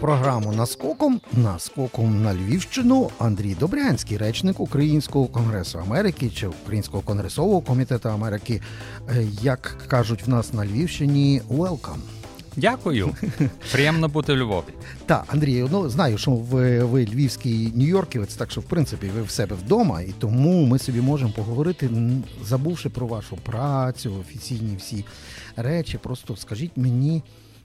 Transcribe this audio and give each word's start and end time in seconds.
Програму 0.00 0.52
наскоком 0.52 1.20
наскоком 1.32 2.22
на 2.22 2.34
Львівщину 2.34 3.10
Андрій 3.18 3.54
Добрянський, 3.54 4.16
речник 4.16 4.60
Українського 4.60 5.26
конгресу 5.26 5.78
Америки 5.78 6.30
чи 6.30 6.46
Українського 6.46 7.02
конгресового 7.02 7.60
комітету 7.60 8.08
Америки. 8.08 8.60
Е, 9.08 9.24
як 9.42 9.76
кажуть 9.88 10.26
в 10.26 10.30
нас 10.30 10.52
на 10.52 10.66
Львівщині, 10.66 11.42
welcome. 11.50 12.00
Дякую. 12.56 13.10
Приємно 13.72 14.08
бути 14.08 14.32
в 14.32 14.36
Львові. 14.36 14.64
Так, 15.06 15.24
Андрій, 15.28 15.66
ну 15.72 15.88
знаю, 15.88 16.18
що 16.18 16.30
ви 16.30 16.84
ви 16.84 17.04
львівський 17.04 17.72
нью-йорківець, 17.76 18.36
так 18.36 18.50
що 18.50 18.60
в 18.60 18.64
принципі 18.64 19.10
ви 19.14 19.22
в 19.22 19.30
себе 19.30 19.56
вдома, 19.56 20.00
і 20.00 20.14
тому 20.18 20.66
ми 20.66 20.78
собі 20.78 21.00
можемо 21.00 21.32
поговорити, 21.32 21.90
забувши 22.44 22.88
про 22.88 23.06
вашу 23.06 23.36
працю, 23.36 24.16
офіційні 24.20 24.76
всі 24.76 25.04
речі. 25.56 25.98
Просто 25.98 26.36
скажіть 26.36 26.76
мені. 26.76 27.22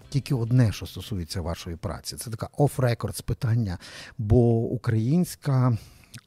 Тільки 0.09 0.35
одне, 0.35 0.71
що 0.71 0.85
стосується 0.85 1.41
вашої 1.41 1.75
праці, 1.75 2.15
це 2.15 2.29
така 2.29 2.49
off-records 2.57 3.21
питання. 3.21 3.77
Бо 4.17 4.59
українська 4.59 5.77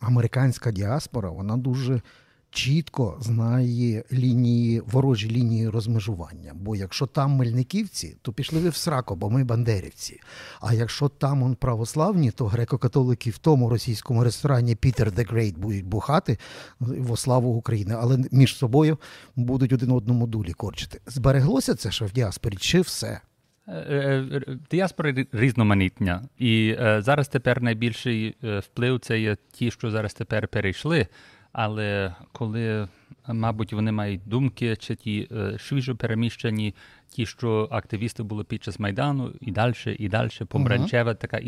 американська 0.00 0.72
діаспора 0.72 1.30
вона 1.30 1.56
дуже 1.56 2.02
чітко 2.50 3.16
знає 3.20 4.04
лінії, 4.12 4.80
ворожі 4.80 5.30
лінії 5.30 5.68
розмежування. 5.68 6.52
Бо 6.54 6.76
якщо 6.76 7.06
там 7.06 7.30
мельниківці, 7.30 8.16
то 8.22 8.32
пішли 8.32 8.60
ви 8.60 8.68
в 8.68 8.76
срако, 8.76 9.16
бо 9.16 9.30
ми 9.30 9.44
бандерівці. 9.44 10.20
А 10.60 10.74
якщо 10.74 11.08
там 11.08 11.42
он 11.42 11.54
православні, 11.54 12.30
то 12.30 12.46
греко-католики 12.46 13.30
в 13.30 13.38
тому 13.38 13.70
російському 13.70 14.24
ресторані 14.24 14.74
Peter 14.74 15.12
the 15.12 15.22
Great 15.22 15.58
будуть 15.58 15.86
бухати 15.86 16.38
во 16.80 17.16
славу 17.16 17.50
України, 17.50 17.96
але 18.00 18.18
між 18.30 18.56
собою 18.56 18.98
будуть 19.36 19.72
один 19.72 19.90
одному 19.90 20.26
дулі 20.26 20.52
корчити. 20.52 21.00
Збереглося 21.06 21.74
це 21.74 21.90
що 21.90 22.06
в 22.06 22.12
діаспорі, 22.12 22.56
чи 22.56 22.80
все? 22.80 23.20
Е, 23.70 23.74
е, 23.74 24.40
е, 24.48 24.58
діаспори 24.70 25.26
різноманітня. 25.32 26.22
І 26.38 26.76
зараз 26.98 27.28
тепер 27.28 27.62
найбільший 27.62 28.36
вплив 28.42 29.00
це 29.00 29.20
є 29.20 29.36
ті, 29.52 29.70
що 29.70 29.90
зараз 29.90 30.14
тепер 30.14 30.48
перейшли. 30.48 31.06
Але 31.52 32.14
коли, 32.32 32.88
мабуть, 33.28 33.72
вони 33.72 33.92
мають 33.92 34.20
думки, 34.26 34.76
чи 34.76 34.94
ті 34.94 35.28
свіжо 35.58 35.96
переміщені, 35.96 36.74
ті, 37.08 37.26
що 37.26 37.68
активісти 37.70 38.22
були 38.22 38.44
під 38.44 38.64
час 38.64 38.78
Майдану, 38.78 39.32
і 39.40 39.50
далі, 39.50 39.74
і 39.98 40.08
далі, 40.08 40.30
помаранчева, 40.48 41.14
така 41.14 41.38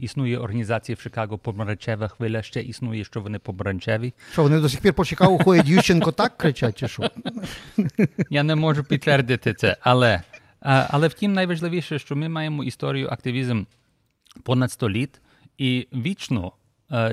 існує 0.00 0.38
організація 0.38 0.96
в 0.96 1.02
Чикаго, 1.02 1.38
помаранчева 1.38 2.08
хвиля, 2.08 2.42
ще 2.42 2.60
існує, 2.60 3.04
що 3.04 3.20
вони 3.20 3.38
помаранчеві. 3.38 4.14
Що 4.32 4.42
вони 4.42 4.60
до 4.60 4.68
сих 4.68 4.80
пір 4.80 4.94
по 4.94 5.04
Чикаго 5.04 5.38
ходять 5.38 5.68
Ющенко 5.68 6.12
так 6.12 6.36
кричать, 6.36 6.78
чи 6.78 6.88
що? 6.88 7.10
Я 8.30 8.42
не 8.42 8.54
можу 8.54 8.84
підтвердити 8.84 9.54
це, 9.54 9.76
але 9.80 10.22
але 10.60 11.08
втім, 11.08 11.32
найважливіше, 11.32 11.98
що 11.98 12.16
ми 12.16 12.28
маємо 12.28 12.64
історію 12.64 13.08
активізм 13.08 13.64
понад 14.42 14.72
100 14.72 14.90
літ, 14.90 15.20
і 15.58 15.88
вічно 15.92 16.52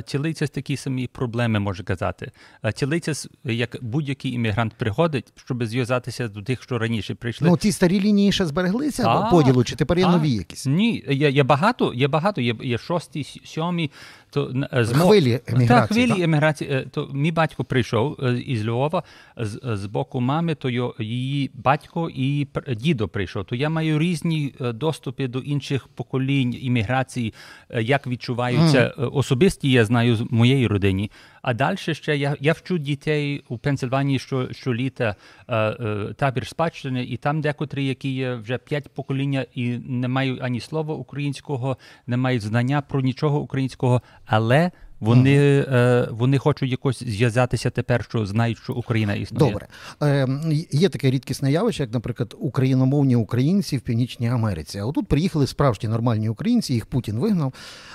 Тілиться 0.05 0.47
такі 0.47 0.77
самі 0.77 1.07
проблеми, 1.07 1.59
може 1.59 1.83
казати. 1.83 2.31
Тілиться, 2.75 3.29
як 3.43 3.77
будь-який 3.81 4.31
іммігрант 4.31 4.73
приходить, 4.73 5.33
щоб 5.35 5.65
зв'язатися 5.65 6.27
до 6.27 6.41
тих, 6.41 6.63
що 6.63 6.77
раніше 6.77 7.15
прийшли. 7.15 7.49
Ну, 7.49 7.57
ті 7.57 7.71
старі 7.71 7.99
лінії 8.01 8.31
ще 8.31 8.45
збереглися 8.45 9.09
а, 9.09 9.29
поділу, 9.29 9.63
чи 9.63 9.75
тепер 9.75 9.99
є 9.99 10.07
нові 10.07 10.29
якісь? 10.29 10.65
Ні, 10.65 11.03
є, 11.09 11.29
є 11.29 11.43
багато, 11.43 11.93
є 11.93 12.07
багато, 12.07 12.41
є, 12.41 12.55
є 12.61 12.77
шості, 12.77 13.41
сьомі, 13.45 13.91
то 14.35 14.53
з 14.71 14.93
хвилі 14.93 15.39
еміграції. 15.47 15.67
Так, 15.67 15.87
хвилі 15.87 16.23
еміграції. 16.23 16.87
То 16.91 17.09
мій 17.13 17.31
батько 17.31 17.63
прийшов 17.63 18.23
із 18.45 18.65
Львова 18.65 19.03
з, 19.37 19.59
з 19.63 19.85
боку 19.85 20.21
мами, 20.21 20.55
то 20.55 20.93
її 20.99 21.51
батько 21.53 22.09
і 22.15 22.47
дідо 22.75 23.07
прийшов. 23.07 23.45
То 23.45 23.55
я 23.55 23.69
маю 23.69 23.99
різні 23.99 24.53
доступи 24.59 25.27
до 25.27 25.39
інших 25.39 25.87
поколінь 25.87 26.57
імміграції, 26.61 27.33
як 27.79 28.07
відчуваються 28.07 28.93
mm. 28.97 29.09
особисті, 29.13 29.71
я 29.71 29.85
знаю 29.85 30.15
з 30.15 30.25
моєї 30.29 30.67
родині. 30.67 31.11
А 31.45 31.53
далі 31.53 31.77
ще 31.77 32.17
я 32.17 32.35
я 32.39 32.53
вчу 32.53 32.77
дітей 32.77 33.43
у 33.49 33.57
Пенсильванії 33.57 34.19
що, 34.19 34.53
щоліта 34.53 35.15
е, 35.47 35.55
е, 35.57 36.13
табір 36.17 36.47
спадщини, 36.47 37.03
і 37.03 37.17
там 37.17 37.41
декотрі, 37.41 37.85
які 37.85 38.13
є 38.13 38.35
вже 38.35 38.57
п'ять 38.57 38.89
покоління 38.89 39.45
і 39.53 39.77
не 39.77 40.07
мають 40.07 40.41
ані 40.41 40.59
слова 40.59 40.95
українського, 40.95 41.77
не 42.07 42.17
мають 42.17 42.41
знання 42.41 42.81
про 42.81 43.01
нічого 43.01 43.39
українського, 43.39 44.01
але 44.25 44.71
вони 44.99 45.65
е, 45.67 46.07
вони 46.11 46.37
хочуть 46.37 46.71
якось 46.71 47.03
зв'язатися 47.03 47.69
тепер, 47.69 48.03
що 48.03 48.25
знають, 48.25 48.57
що 48.57 48.73
Україна 48.73 49.13
існує. 49.13 49.51
Добре. 49.51 49.67
Е, 50.03 50.27
Є 50.71 50.89
таке 50.89 51.11
рідкісне 51.11 51.51
явище, 51.51 51.83
як, 51.83 51.93
наприклад, 51.93 52.35
україномовні 52.39 53.15
українці 53.15 53.77
в 53.77 53.81
Північній 53.81 54.29
Америці. 54.29 54.79
А 54.79 54.85
отут 54.85 55.07
приїхали 55.07 55.47
справжні 55.47 55.89
нормальні 55.89 56.29
українці, 56.29 56.73
їх 56.73 56.85
Путін 56.85 57.19
вигнав. 57.19 57.53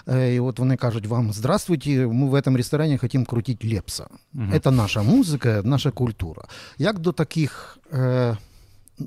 Е, 0.09 0.35
І 0.35 0.41
от 0.41 0.59
вони 0.59 0.77
кажуть 0.77 1.07
вам: 1.07 1.33
здравствуйте, 1.33 2.07
ми 2.07 2.39
в 2.39 2.43
цьому 2.43 2.57
ресторані 2.57 2.99
хочемо 2.99 3.25
крутити 3.25 3.75
Лепса. 3.75 4.07
Угу. 4.35 4.45
Це 4.65 4.71
наша 4.71 5.03
музика, 5.03 5.61
наша 5.65 5.91
культура. 5.91 6.43
Як 6.79 6.99
до 6.99 7.13
таких. 7.13 7.79
Е, 7.93 8.37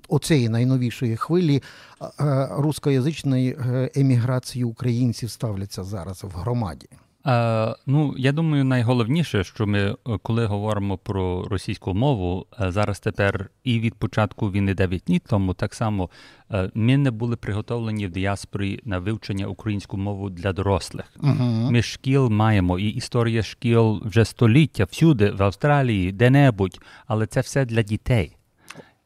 Оцеї 0.08 0.50
найновішої 0.50 1.18
хвилі 1.18 1.64
е, 2.02 2.48
рускоязичної 2.52 3.50
е, 3.50 3.92
еміграції 3.96 4.64
українців 4.64 5.32
ставляться 5.32 5.84
зараз 5.84 6.24
в 6.24 6.28
громаді. 6.28 6.88
Е, 7.28 7.76
ну, 7.86 8.16
я 8.18 8.32
думаю, 8.32 8.64
найголовніше, 8.64 9.44
що 9.44 9.68
ми, 9.68 9.80
е, 9.80 9.96
коли 10.22 10.46
говоримо 10.46 10.98
про 10.98 11.44
російську 11.44 11.94
мову, 11.94 12.46
е, 12.62 12.72
зараз 12.72 13.00
тепер 13.00 13.50
і 13.64 13.80
від 13.80 13.96
початку 13.96 14.52
війни 14.52 14.74
9 14.74 15.04
днів 15.08 15.22
тому 15.30 15.54
так 15.54 15.74
само 15.74 16.10
ми 16.74 16.98
не 16.98 17.12
були 17.12 17.36
приготовлені 17.36 18.08
в 18.08 18.12
діаспорі 18.12 18.80
на 18.86 19.00
вивчення 19.00 19.48
українську 19.48 19.98
мову 19.98 20.30
для 20.30 20.54
дорослих. 20.54 21.06
Uh-huh. 21.20 21.72
Ми 21.72 21.82
шкіл 21.82 22.30
маємо, 22.30 22.80
і 22.80 22.88
історія 22.88 23.44
шкіл 23.44 24.02
вже 24.06 24.26
століття 24.26 24.84
всюди, 24.84 25.32
в 25.32 25.44
Австралії, 25.44 26.12
де-небудь, 26.12 26.80
але 27.08 27.26
це 27.26 27.42
все 27.42 27.66
для 27.66 27.82
дітей. 27.82 28.36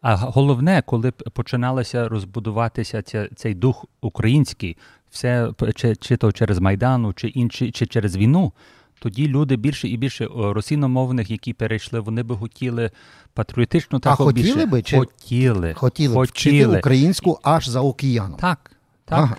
А 0.01 0.15
головне, 0.15 0.83
коли 0.85 1.11
починалося 1.11 2.09
розбудуватися 2.09 3.01
ця, 3.01 3.27
цей 3.35 3.53
дух 3.53 3.85
український 4.01 4.77
все 5.11 5.51
чи, 5.75 5.95
чи 5.95 6.17
то 6.17 6.31
через 6.31 6.59
Майдану, 6.59 7.13
чи 7.13 7.27
інші, 7.27 7.71
чи 7.71 7.85
через 7.85 8.17
війну, 8.17 8.51
тоді 8.99 9.27
люди 9.27 9.55
більше 9.55 9.87
і 9.87 9.97
більше 9.97 10.27
російномовних, 10.35 11.31
які 11.31 11.53
перейшли, 11.53 11.99
вони 11.99 12.23
би 12.23 12.35
хотіли 12.37 12.91
патріотично 13.33 13.99
так 13.99 14.17
хотіли 14.17 14.53
більше. 14.55 14.65
би 14.65 14.81
чи 14.81 14.97
хотіли, 14.97 15.73
хотіли, 15.73 16.13
хотіли 16.15 16.23
вчити 16.25 16.67
українську 16.79 17.39
аж 17.43 17.67
за 17.69 17.81
океаном. 17.81 18.39
Так, 18.39 18.71
так. 19.05 19.19
Ага. 19.19 19.35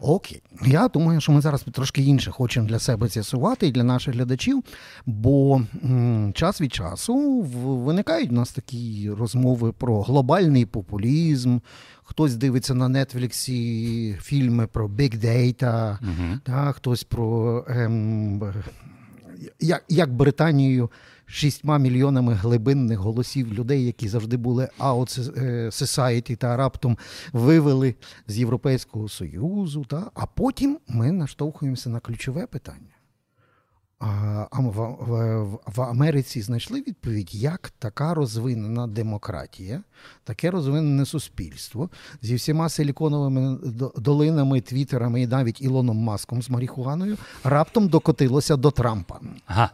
Окей, 0.00 0.42
я 0.66 0.88
думаю, 0.88 1.20
що 1.20 1.32
ми 1.32 1.40
зараз 1.40 1.64
трошки 1.72 2.02
інше 2.02 2.30
хочемо 2.30 2.68
для 2.68 2.78
себе 2.78 3.08
з'ясувати 3.08 3.66
і 3.66 3.72
для 3.72 3.82
наших 3.84 4.14
глядачів, 4.14 4.64
бо 5.06 5.62
м, 5.84 6.32
час 6.34 6.60
від 6.60 6.74
часу 6.74 7.40
виникають 7.84 8.30
у 8.30 8.34
нас 8.34 8.52
такі 8.52 9.10
розмови 9.18 9.72
про 9.72 10.02
глобальний 10.02 10.66
популізм. 10.66 11.58
Хтось 12.04 12.36
дивиться 12.36 12.74
на 12.74 13.04
Нетфліксі 13.04 14.18
фільми 14.22 14.66
про 14.66 14.88
Big 14.88 15.24
Data, 15.24 15.98
uh 15.98 16.40
та, 16.40 16.72
хтось 16.72 17.04
про 17.04 17.64
ем, 17.68 18.42
як, 19.60 19.84
як 19.88 20.14
Британію 20.14 20.90
шістьма 21.26 21.78
мільйонами 21.78 22.34
глибинних 22.34 22.98
голосів 22.98 23.54
людей, 23.54 23.86
які 23.86 24.08
завжди 24.08 24.36
були 24.36 24.68
out 24.78 25.32
society 25.70 26.36
та 26.36 26.56
раптом 26.56 26.98
вивели 27.32 27.94
з 28.26 28.38
Європейського 28.38 29.08
Союзу. 29.08 29.84
Та? 29.88 30.10
А 30.14 30.26
потім 30.26 30.78
ми 30.88 31.12
наштовхуємося 31.12 31.90
на 31.90 32.00
ключове 32.00 32.46
питання. 32.46 32.94
А 34.06 34.60
в, 35.66 35.82
Америці 35.82 36.42
знайшли 36.42 36.80
відповідь, 36.80 37.34
як 37.34 37.72
така 37.78 38.14
розвинена 38.14 38.86
демократія, 38.86 39.82
таке 40.24 40.50
розвинене 40.50 41.06
суспільство 41.06 41.90
зі 42.22 42.34
всіма 42.34 42.68
силіконовими 42.68 43.58
долинами, 43.96 44.60
твіттерами 44.60 45.22
і 45.22 45.26
навіть 45.26 45.62
Ілоном 45.62 45.96
Маском 45.96 46.42
з 46.42 46.50
Маріхуаною 46.50 47.16
раптом 47.44 47.88
докотилося 47.88 48.56
до 48.56 48.70
Трампа. 48.70 49.20
Ага 49.46 49.70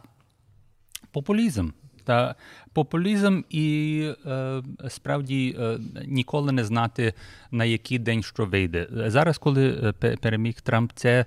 популізм. 1.11 1.69
Та 2.03 2.35
популізм 2.73 3.41
і 3.49 4.09
е, 4.25 4.63
справді 4.89 5.55
е, 5.59 5.79
ніколи 6.05 6.51
не 6.51 6.65
знати, 6.65 7.13
на 7.51 7.65
який 7.65 7.99
день 7.99 8.23
що 8.23 8.45
вийде. 8.45 8.87
Зараз, 8.91 9.37
коли 9.37 9.93
е, 10.03 10.17
переміг 10.17 10.61
Трамп, 10.61 10.91
це 10.95 11.25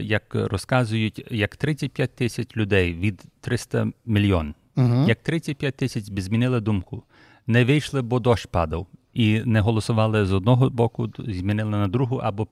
як 0.00 0.34
розказують, 0.34 1.26
як 1.30 1.56
35 1.56 2.14
тисяч 2.14 2.56
людей 2.56 2.94
від 2.94 3.22
300 3.40 3.86
мільйон, 4.06 4.54
угу. 4.76 5.04
як 5.08 5.22
35 5.22 5.76
тисяч 5.76 6.04
змінили 6.20 6.60
думку, 6.60 7.02
не 7.46 7.64
вийшли, 7.64 8.02
бо 8.02 8.20
дощ 8.20 8.46
падав. 8.46 8.86
І 9.14 9.42
не 9.44 9.60
голосували 9.60 10.26
з 10.26 10.32
одного 10.32 10.70
боку, 10.70 11.08
змінили 11.18 11.70
на 11.70 11.88
другу, 11.88 12.16
або 12.16 12.46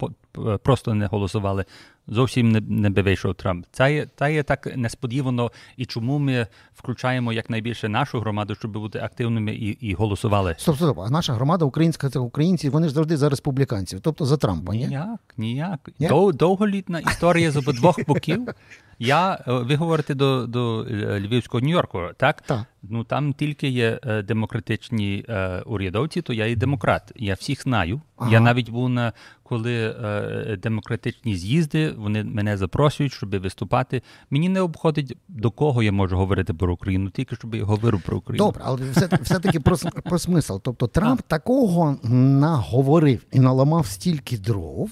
просто 0.62 0.94
не 0.94 1.06
голосували. 1.06 1.64
Зовсім 2.08 2.52
не, 2.52 2.60
не 2.60 2.90
би 2.90 3.02
вийшов 3.02 3.34
Трамп. 3.34 3.66
Це 3.72 3.94
є, 3.94 4.06
це 4.16 4.34
є 4.34 4.42
так 4.42 4.76
несподівано, 4.76 5.50
і 5.76 5.86
чому 5.86 6.18
ми 6.18 6.46
включаємо 6.74 7.32
якнайбільше 7.32 7.88
нашу 7.88 8.20
громаду, 8.20 8.54
щоб 8.54 8.72
бути 8.72 8.98
активними 8.98 9.52
і 9.54 9.68
і 9.68 9.94
голосували. 9.94 10.54
Стоп, 10.58 10.76
стоп, 10.76 10.98
а 10.98 11.10
наша 11.10 11.32
громада 11.32 11.64
українська 11.64 12.10
це 12.10 12.18
українці, 12.18 12.68
вони 12.68 12.88
ж 12.88 12.94
завжди 12.94 13.16
за 13.16 13.28
республіканців, 13.28 14.00
тобто 14.00 14.26
за 14.26 14.36
Трампа. 14.36 14.72
ні? 14.72 14.86
Ніяк, 14.86 15.20
ніяк. 15.36 15.90
Дов, 16.00 16.34
довголітна 16.34 16.98
історія 16.98 17.50
з 17.50 17.56
обидвох 17.56 18.06
боків. 18.06 18.48
Я 19.06 19.38
е, 19.48 19.52
ви 19.52 19.74
говорите 19.74 20.14
до 20.14 20.46
до 20.46 20.86
е, 20.90 21.20
Львівського 21.20 21.60
Нью-Йорку, 21.60 22.00
так? 22.16 22.42
Так. 22.42 22.64
Ну 22.82 23.04
там 23.04 23.32
тільки 23.32 23.68
є 23.68 24.00
е, 24.04 24.22
демократичні 24.22 25.24
е, 25.28 25.62
урядовці, 25.66 26.22
то 26.22 26.32
я 26.32 26.46
і 26.46 26.56
демократ. 26.56 27.12
Я 27.16 27.34
всіх 27.34 27.62
знаю. 27.62 28.00
Ага. 28.16 28.30
Я 28.30 28.40
навіть 28.40 28.70
був 28.70 28.88
на 28.88 29.12
коли 29.42 29.94
е, 30.04 30.58
демократичні 30.62 31.36
з'їзди, 31.36 31.90
вони 31.90 32.24
мене 32.24 32.56
запрошують, 32.56 33.12
щоб 33.12 33.40
виступати. 33.40 34.02
Мені 34.30 34.48
не 34.48 34.60
обходить 34.60 35.16
до 35.28 35.50
кого 35.50 35.82
я 35.82 35.92
можу 35.92 36.16
говорити 36.16 36.54
про 36.54 36.72
Україну, 36.72 37.10
тільки 37.10 37.36
щоб 37.36 37.54
я 37.54 37.64
говорив 37.64 38.02
про 38.02 38.16
Україну. 38.16 38.44
Добре, 38.44 38.62
але 38.64 38.90
все 38.90 39.08
все 39.22 39.40
таки 39.40 39.60
про, 39.60 39.76
про 40.04 40.18
смисл. 40.18 40.56
Тобто 40.62 40.86
Трамп 40.86 41.20
а. 41.24 41.30
такого 41.30 41.96
наговорив 42.08 43.24
і 43.32 43.40
наламав 43.40 43.86
стільки 43.86 44.38
дров 44.38 44.90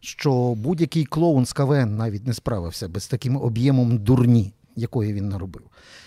що 0.00 0.54
будь-який 0.54 1.04
клоун 1.04 1.46
з 1.46 1.52
КВН 1.52 1.96
навіть 1.96 2.26
не 2.26 2.34
справився 2.34 2.88
без 2.88 3.06
таким 3.06 3.36
об'ємом 3.36 3.98
дурні, 3.98 4.54
якої 4.76 5.12
він 5.12 5.28
наробив. 5.28 5.62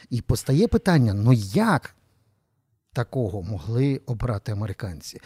І 0.09 0.21
постає 0.21 0.67
питання: 0.67 1.13
ну 1.13 1.33
як 1.53 1.95
такого 2.93 3.41
могли 3.41 4.01
обрати 4.05 4.51
американці? 4.51 5.21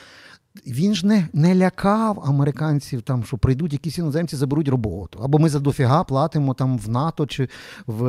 Він 0.68 0.96
ж 0.96 1.08
не 1.08 1.28
не 1.34 1.56
лякав 1.56 2.24
американців, 2.26 3.02
там, 3.02 3.24
що 3.24 3.38
прийдуть 3.38 3.74
якісь 3.74 3.98
іноземці, 3.98 4.36
заберуть 4.36 4.68
роботу. 4.68 5.20
Або 5.24 5.40
ми 5.40 5.50
за 5.50 5.60
дофіга 5.60 6.04
платимо 6.04 6.54
там 6.54 6.78
в 6.78 6.90
НАТО 6.90 7.26
чи 7.26 7.50
в, 7.88 8.04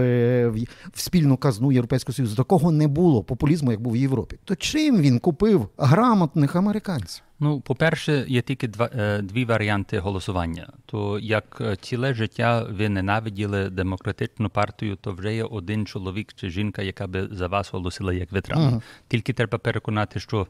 в, 0.48 0.64
в 0.92 1.00
спільну 1.00 1.36
казну 1.36 1.72
Європейського 1.72 2.14
Союзу. 2.14 2.36
Такого 2.36 2.72
не 2.72 2.88
було 2.88 3.24
популізму, 3.24 3.70
як 3.70 3.80
був 3.80 3.92
в 3.92 3.96
Європі. 3.96 4.38
То 4.44 4.56
чим 4.56 5.00
він 5.00 5.18
купив 5.18 5.68
грамотних 5.76 6.56
американців? 6.56 7.22
Ну, 7.40 7.60
по-перше, 7.60 8.24
є 8.28 8.42
тільки 8.42 8.68
два 8.68 8.90
е, 8.94 9.22
дві 9.22 9.44
варіанти 9.44 9.98
голосування. 9.98 10.68
То 10.86 11.18
як 11.18 11.58
е, 11.60 11.76
ціле 11.76 12.14
життя 12.14 12.66
ви 12.70 12.88
ненавиділи 12.88 13.70
демократичну 13.70 14.48
партію, 14.48 14.96
то 14.96 15.12
вже 15.12 15.34
є 15.34 15.44
один 15.44 15.86
чоловік 15.86 16.32
чи 16.34 16.50
жінка, 16.50 16.82
яка 16.82 17.06
би 17.06 17.28
за 17.30 17.46
вас 17.46 17.72
голосила 17.72 18.12
як 18.12 18.32
ви 18.32 18.40
Трамп. 18.40 18.74
Uh-huh. 18.74 18.82
Тільки 19.08 19.32
треба 19.32 19.58
переконати, 19.58 20.20
що 20.20 20.46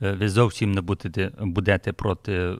ви 0.00 0.28
зовсім 0.28 0.72
не 0.72 0.80
будете 0.80 1.30
будете 1.38 1.92
проти 1.92 2.56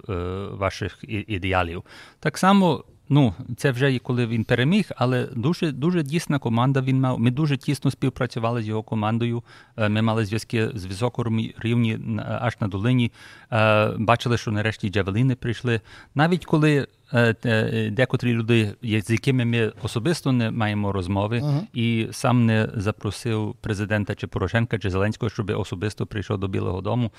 ваших 0.51 0.99
ідеалів. 1.09 1.85
Так 2.21 2.39
само 2.39 2.85
Ну, 3.13 3.35
це 3.57 3.71
вже 3.71 3.93
і 3.95 3.99
коли 3.99 4.27
він 4.27 4.45
переміг, 4.45 4.91
але 4.97 5.27
дуже 5.37 5.73
дуже 5.73 6.03
дійсна 6.03 6.39
команда. 6.39 6.81
Він 6.81 7.01
мав. 7.01 7.21
Ми 7.21 7.31
дуже 7.31 7.57
тісно 7.57 7.91
співпрацювали 7.91 8.63
з 8.63 8.69
його 8.69 8.83
командою. 8.83 9.43
Е, 9.77 9.89
ми 9.89 10.03
мали 10.03 10.25
зв'язки 10.25 10.71
з 10.75 10.85
високому 10.85 11.43
рівні 11.59 11.99
аж 12.41 12.57
на 12.61 12.69
долині. 12.69 13.13
Е, 13.53 13.89
бачили, 13.99 14.39
що 14.39 14.51
нарешті 14.51 14.89
Джавеліни 14.89 15.35
прийшли. 15.35 15.81
Навіть 16.15 16.45
коли 16.45 16.87
е, 17.15 17.91
декотрі 17.93 18.33
люди, 18.33 18.75
з 18.83 19.11
якими 19.11 19.45
ми 19.45 19.73
особисто 19.83 20.33
не 20.33 20.51
маємо 20.51 20.93
розмови, 20.93 21.41
uh-huh. 21.41 21.63
і 21.75 22.09
сам 22.11 22.47
не 22.47 22.69
запросив 22.75 23.55
президента 23.61 24.15
чи 24.15 24.27
Порошенка 24.27 24.79
чи 24.79 24.91
Зеленського, 24.91 25.31
щоб 25.31 25.51
особисто 25.51 26.07
прийшов 26.07 26.39
до 26.39 26.49
Білого 26.49 26.81
Дому. 26.81 27.11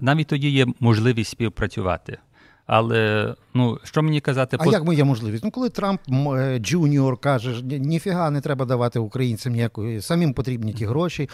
Навіть 0.00 0.26
тоді 0.26 0.50
є 0.50 0.66
можливість 0.80 1.30
співпрацювати. 1.30 2.18
Але 2.68 3.34
ну 3.54 3.78
що 3.82 4.02
мені 4.02 4.20
казати, 4.20 4.56
а 4.60 4.64
по... 4.64 4.72
як 4.72 4.84
моя 4.84 5.04
можливість? 5.04 5.44
Ну 5.44 5.50
коли 5.50 5.68
Трамп 5.68 6.00
е, 6.10 6.58
Junior 6.58 7.16
каже, 7.16 7.62
ніфіга 7.62 8.30
не 8.30 8.40
треба 8.40 8.64
давати 8.64 8.98
українцям 8.98 9.52
ніякої, 9.52 10.02
самим 10.02 10.32
потрібні 10.32 10.72
ті 10.72 10.86
гроші. 10.86 11.28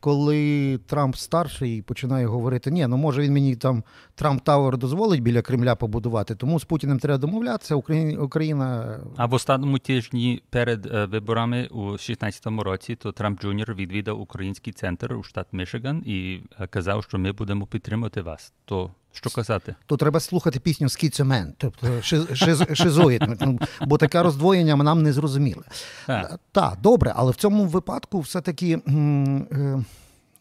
Коли 0.00 0.78
Трамп 0.86 1.16
старший 1.16 1.82
починає 1.82 2.26
говорити, 2.26 2.70
ні, 2.70 2.86
ну 2.86 2.96
може 2.96 3.22
він 3.22 3.32
мені 3.32 3.56
там 3.56 3.84
Trump 4.14 4.42
Tower 4.42 4.78
дозволить 4.78 5.22
біля 5.22 5.42
Кремля 5.42 5.74
побудувати, 5.74 6.34
тому 6.34 6.60
з 6.60 6.64
Путіним 6.64 6.98
треба 6.98 7.18
домовлятися. 7.18 7.74
Україна. 8.18 8.98
А 9.16 9.26
в 9.26 9.34
останньому 9.34 9.78
тижні 9.78 10.42
перед 10.50 10.86
е, 10.86 11.04
виборами 11.04 11.66
у 11.70 11.82
16-му 11.82 12.62
році 12.62 12.96
то 12.96 13.12
Трамп 13.12 13.40
Junior 13.40 13.74
відвідав 13.74 14.20
український 14.20 14.72
центр 14.72 15.12
у 15.12 15.22
штат 15.22 15.46
Мішиган 15.52 16.02
і 16.06 16.40
е, 16.60 16.66
казав, 16.66 17.04
що 17.04 17.18
ми 17.18 17.32
будемо 17.32 17.66
підтримати 17.66 18.22
вас. 18.22 18.52
То 18.64 18.90
що 19.12 19.30
казати? 19.30 19.74
То 19.86 19.96
треба 19.96 20.20
слухати 20.20 20.60
пісню 20.60 20.88
«Скіцемен», 20.88 21.54
тобто 21.58 22.02
шизоїд, 22.74 23.22
ну, 23.40 23.58
бо 23.86 23.98
таке 23.98 24.22
роздвоєння 24.22 24.76
нам 24.76 25.02
не 25.02 25.12
зрозуміле. 25.12 25.62
Так, 26.52 26.78
добре, 26.82 27.12
але 27.16 27.32
в 27.32 27.36
цьому 27.36 27.64
випадку 27.64 28.20
все-таки 28.20 28.72
е, 28.74 28.80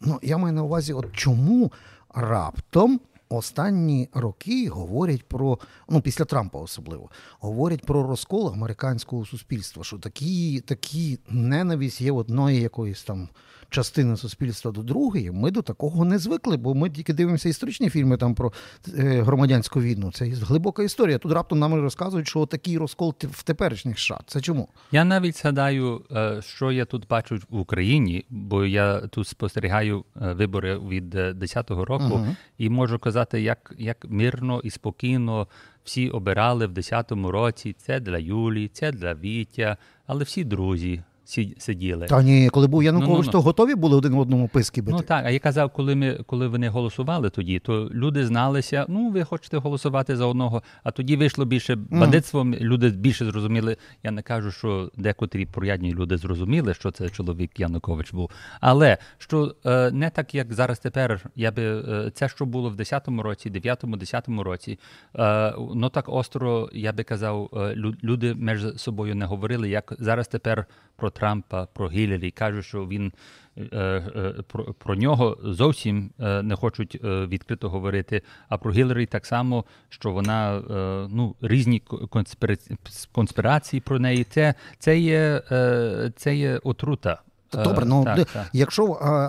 ну, 0.01 0.19
я 0.21 0.37
маю 0.37 0.53
на 0.53 0.63
увазі, 0.63 0.93
от 0.93 1.05
чому 1.13 1.71
раптом. 2.13 2.99
Останні 3.31 4.09
роки 4.13 4.69
говорять 4.69 5.23
про, 5.23 5.59
ну 5.89 6.01
після 6.01 6.25
Трампа 6.25 6.59
особливо, 6.59 7.09
говорять 7.39 7.85
про 7.85 8.07
розкол 8.07 8.49
американського 8.53 9.25
суспільства, 9.25 9.83
що 9.83 9.97
такі 9.97 10.59
такі 10.59 11.19
ненависть 11.29 12.01
є 12.01 12.11
одної 12.11 12.61
якоїсь 12.61 13.03
там 13.03 13.29
частини 13.69 14.17
суспільства 14.17 14.71
до 14.71 14.83
другої, 14.83 15.31
ми 15.31 15.51
до 15.51 15.61
такого 15.61 16.05
не 16.05 16.17
звикли, 16.17 16.57
бо 16.57 16.75
ми 16.75 16.89
тільки 16.89 17.13
дивимося 17.13 17.49
історичні 17.49 17.89
фільми 17.89 18.17
там 18.17 18.35
про 18.35 18.53
е, 18.97 19.21
громадянську 19.21 19.81
війну. 19.81 20.11
Це 20.11 20.25
глибока 20.25 20.83
історія. 20.83 21.17
Тут 21.17 21.31
раптом 21.31 21.59
нам 21.59 21.73
розказують, 21.73 22.27
що 22.27 22.45
такий 22.45 22.77
розкол 22.77 23.15
в 23.21 23.43
теперішніх 23.43 23.99
США. 23.99 24.19
Це 24.25 24.41
чому? 24.41 24.69
Я 24.91 25.05
навіть 25.05 25.37
згадаю, 25.37 26.01
е, 26.11 26.41
що 26.41 26.71
я 26.71 26.85
тут 26.85 27.07
бачу 27.07 27.39
в 27.49 27.59
Україні, 27.59 28.25
бо 28.29 28.65
я 28.65 28.99
тут 28.99 29.27
спостерігаю 29.27 30.05
е, 30.21 30.33
вибори 30.33 30.79
від 30.79 31.15
10-го 31.15 31.85
року, 31.85 32.03
uh 32.03 32.35
і 32.57 32.69
можу 32.69 32.99
казати, 32.99 33.41
як, 33.41 33.73
як 33.77 34.05
мирно 34.09 34.61
і 34.63 34.69
спокійно. 34.69 35.47
Всі 35.83 36.09
обирали 36.09 36.67
в 36.67 36.71
10-му 36.71 37.31
році 37.31 37.75
це 37.77 37.99
для 37.99 38.17
Юлії, 38.17 38.67
це 38.67 38.91
для 38.91 39.13
Вітя, 39.13 39.77
але 40.05 40.23
всі 40.23 40.43
друзі 40.43 41.03
сиділи. 41.57 42.05
Та 42.05 42.23
ні, 42.23 42.49
коли 42.49 42.67
був 42.67 42.83
Янукович, 42.83 43.17
ну, 43.17 43.23
ну, 43.25 43.31
то 43.31 43.41
готові 43.41 43.75
були 43.75 43.97
один 43.97 44.13
в 44.15 44.19
одному 44.19 44.47
писки 44.47 44.81
бити. 44.81 44.97
Ну 44.97 45.03
так, 45.03 45.25
а 45.25 45.29
я 45.29 45.39
казав, 45.39 45.69
коли 45.73 45.95
ми 45.95 46.19
коли 46.25 46.47
вони 46.47 46.69
голосували 46.69 47.29
тоді, 47.29 47.59
то 47.59 47.89
люди 47.93 48.25
зналися, 48.25 48.85
ну 48.87 49.09
ви 49.09 49.23
хочете 49.23 49.57
голосувати 49.57 50.15
за 50.15 50.25
одного, 50.25 50.63
а 50.83 50.91
тоді 50.91 51.15
вийшло 51.15 51.45
більше 51.45 51.75
бандитство, 51.75 52.41
mm. 52.41 52.59
люди 52.59 52.89
більше 52.89 53.25
зрозуміли. 53.25 53.77
Я 54.03 54.11
не 54.11 54.21
кажу, 54.21 54.51
що 54.51 54.91
декотрі 54.97 55.45
порядні 55.45 55.93
люди 55.93 56.17
зрозуміли, 56.17 56.73
що 56.73 56.91
це 56.91 57.09
чоловік 57.09 57.59
Янукович 57.59 58.13
був. 58.13 58.29
Але 58.61 58.97
що 59.17 59.55
е, 59.65 59.91
не 59.91 60.09
так, 60.09 60.35
як 60.35 60.53
зараз 60.53 60.79
тепер, 60.79 61.29
я 61.35 61.51
би 61.51 61.63
е, 61.63 62.11
це, 62.13 62.29
що 62.29 62.45
було 62.45 62.69
в 62.69 62.75
10-му 62.75 63.23
році, 63.23 63.51
9-му, 63.51 63.95
10-му 63.95 64.43
році, 64.43 64.79
е, 65.15 65.53
ну 65.75 65.89
так 65.89 66.09
остро, 66.09 66.69
я 66.73 66.91
би 66.91 67.03
казав, 67.03 67.49
е, 67.53 67.75
люди 68.03 68.35
між 68.35 68.75
собою 68.75 69.15
не 69.15 69.25
говорили, 69.25 69.69
як 69.69 69.93
зараз 69.99 70.27
тепер 70.27 70.65
про 70.95 71.09
Трампа, 71.19 71.65
про 71.65 71.89
Гіллері, 71.89 72.31
кажуть, 72.31 72.65
що 72.65 72.87
він 72.87 73.13
е, 73.57 73.63
е, 73.75 74.33
про, 74.47 74.63
про 74.73 74.95
нього 74.95 75.37
зовсім 75.43 76.11
е, 76.19 76.41
не 76.43 76.55
хочуть 76.55 76.99
відкрито 77.03 77.69
говорити. 77.69 78.21
А 78.49 78.57
про 78.57 78.71
Гіллері 78.71 79.05
так 79.05 79.25
само, 79.25 79.65
що 79.89 80.11
вона 80.11 80.61
ну, 81.11 81.35
різні 81.41 81.81
конспірації 83.11 83.81
про 83.81 83.99
неї. 83.99 84.23
Це 84.23 84.53
це 84.77 84.99
є, 84.99 85.41
це 86.15 86.35
є 86.35 86.59
отрута. 86.63 87.21
Добре, 87.53 87.85
ну 87.85 88.03
так, 88.03 88.27
так. 88.33 88.49
якщо 88.53 88.85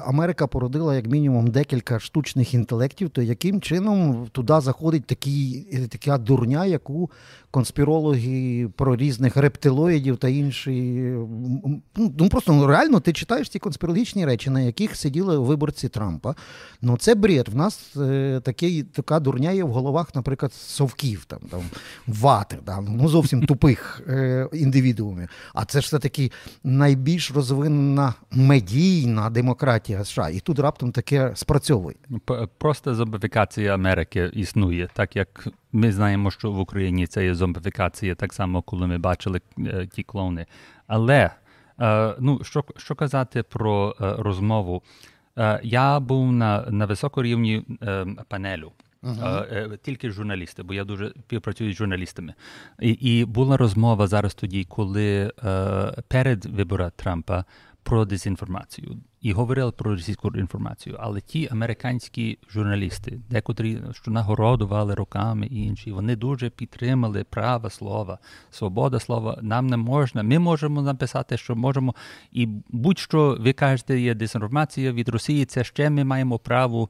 Америка 0.06 0.46
породила 0.46 0.94
як 0.94 1.06
мінімум 1.06 1.46
декілька 1.46 2.00
штучних 2.00 2.54
інтелектів, 2.54 3.10
то 3.10 3.22
яким 3.22 3.60
чином 3.60 4.28
туди 4.32 4.60
заходить 4.60 5.06
такі, 5.06 5.66
така 5.90 6.18
дурня, 6.18 6.66
яку 6.66 7.10
конспірологи 7.50 8.68
про 8.76 8.96
різних 8.96 9.36
рептилоїдів 9.36 10.16
та 10.16 10.28
інші. 10.28 10.70
Ну, 10.70 11.82
ну 12.18 12.28
просто 12.28 12.52
ну, 12.52 12.66
реально 12.66 13.00
ти 13.00 13.12
читаєш 13.12 13.48
ці 13.48 13.58
конспірологічні 13.58 14.26
речі, 14.26 14.50
на 14.50 14.60
яких 14.60 14.96
сиділи 14.96 15.38
виборці 15.38 15.88
Трампа. 15.88 16.34
Ну 16.82 16.96
це 16.96 17.14
бред. 17.14 17.48
В 17.48 17.56
нас 17.56 17.96
е, 17.96 18.40
такий, 18.44 18.82
така 18.82 19.20
дурня 19.20 19.50
є 19.50 19.64
в 19.64 19.68
головах, 19.68 20.14
наприклад, 20.14 20.52
совків, 20.52 21.24
там, 21.24 21.38
там 21.50 21.62
вати, 22.06 22.58
да, 22.66 22.80
ну 22.80 23.08
зовсім 23.08 23.46
тупих 23.46 24.02
е, 24.08 24.48
індивідуумів. 24.52 25.28
А 25.54 25.64
це 25.64 25.80
ж 25.80 25.86
все 25.86 25.98
таки 25.98 26.32
найбільш 26.64 27.30
розвинена 27.30 28.09
медійна 28.30 29.30
демократія 29.30 30.04
США. 30.04 30.28
І 30.28 30.40
тут 30.40 30.58
раптом 30.58 30.92
таке 30.92 31.32
спрацьовує. 31.34 31.96
Просто 32.58 32.94
зомбифікація 32.94 33.74
Америки 33.74 34.30
існує, 34.34 34.88
так 34.94 35.16
як 35.16 35.48
ми 35.72 35.92
знаємо, 35.92 36.30
що 36.30 36.50
в 36.50 36.58
Україні 36.58 37.06
це 37.06 37.24
є 37.24 37.34
зомбифікація, 37.34 38.14
так 38.14 38.32
само, 38.32 38.62
коли 38.62 38.86
ми 38.86 38.98
бачили 38.98 39.40
е, 39.58 39.86
ті 39.86 40.02
клони. 40.02 40.46
Але 40.86 41.30
е, 41.80 42.14
ну, 42.18 42.44
що 42.44 42.64
що 42.76 42.94
казати 42.94 43.42
про 43.42 43.96
е, 44.00 44.14
розмову? 44.18 44.82
Я 45.62 46.00
був 46.00 46.32
на 46.32 46.66
на 46.70 46.86
високорівні 46.86 47.64
панелю. 48.28 48.72
Uh-huh. 49.02 49.78
Тільки 49.82 50.10
журналісти, 50.10 50.62
бо 50.62 50.74
я 50.74 50.84
дуже 50.84 51.10
співпрацюю 51.10 51.72
з 51.72 51.76
журналістами. 51.76 52.34
І 52.80 52.90
і 52.90 53.24
була 53.24 53.56
розмова 53.56 54.06
зараз 54.06 54.34
тоді, 54.34 54.64
коли 54.64 55.32
перед 56.08 56.44
вибором 56.44 56.90
Трампа 56.96 57.44
про 57.82 58.04
дезінформацію 58.04 58.96
і 59.20 59.32
говорили 59.32 59.72
про 59.72 59.90
російську 59.90 60.32
інформацію. 60.34 60.96
Але 61.00 61.20
ті 61.20 61.48
американські 61.52 62.38
журналісти, 62.50 63.20
декотрі 63.30 63.78
що 63.92 64.10
нагородували 64.10 64.94
роками 64.94 65.46
і 65.46 65.62
інші, 65.62 65.92
вони 65.92 66.16
дуже 66.16 66.50
підтримали 66.50 67.24
право 67.24 67.70
слова, 67.70 68.18
свобода 68.50 69.00
слова. 69.00 69.38
Нам 69.42 69.66
не 69.66 69.76
можна. 69.76 70.22
Ми 70.22 70.38
можемо 70.38 70.82
написати, 70.82 71.36
що 71.36 71.56
можемо, 71.56 71.94
і 72.32 72.48
будь-що 72.68 73.36
ви 73.40 73.52
кажете, 73.52 74.00
є 74.00 74.14
дезінформація 74.14 74.92
від 74.92 75.08
Росії. 75.08 75.44
Це 75.44 75.64
ще 75.64 75.90
ми 75.90 76.04
маємо 76.04 76.38
право. 76.38 76.88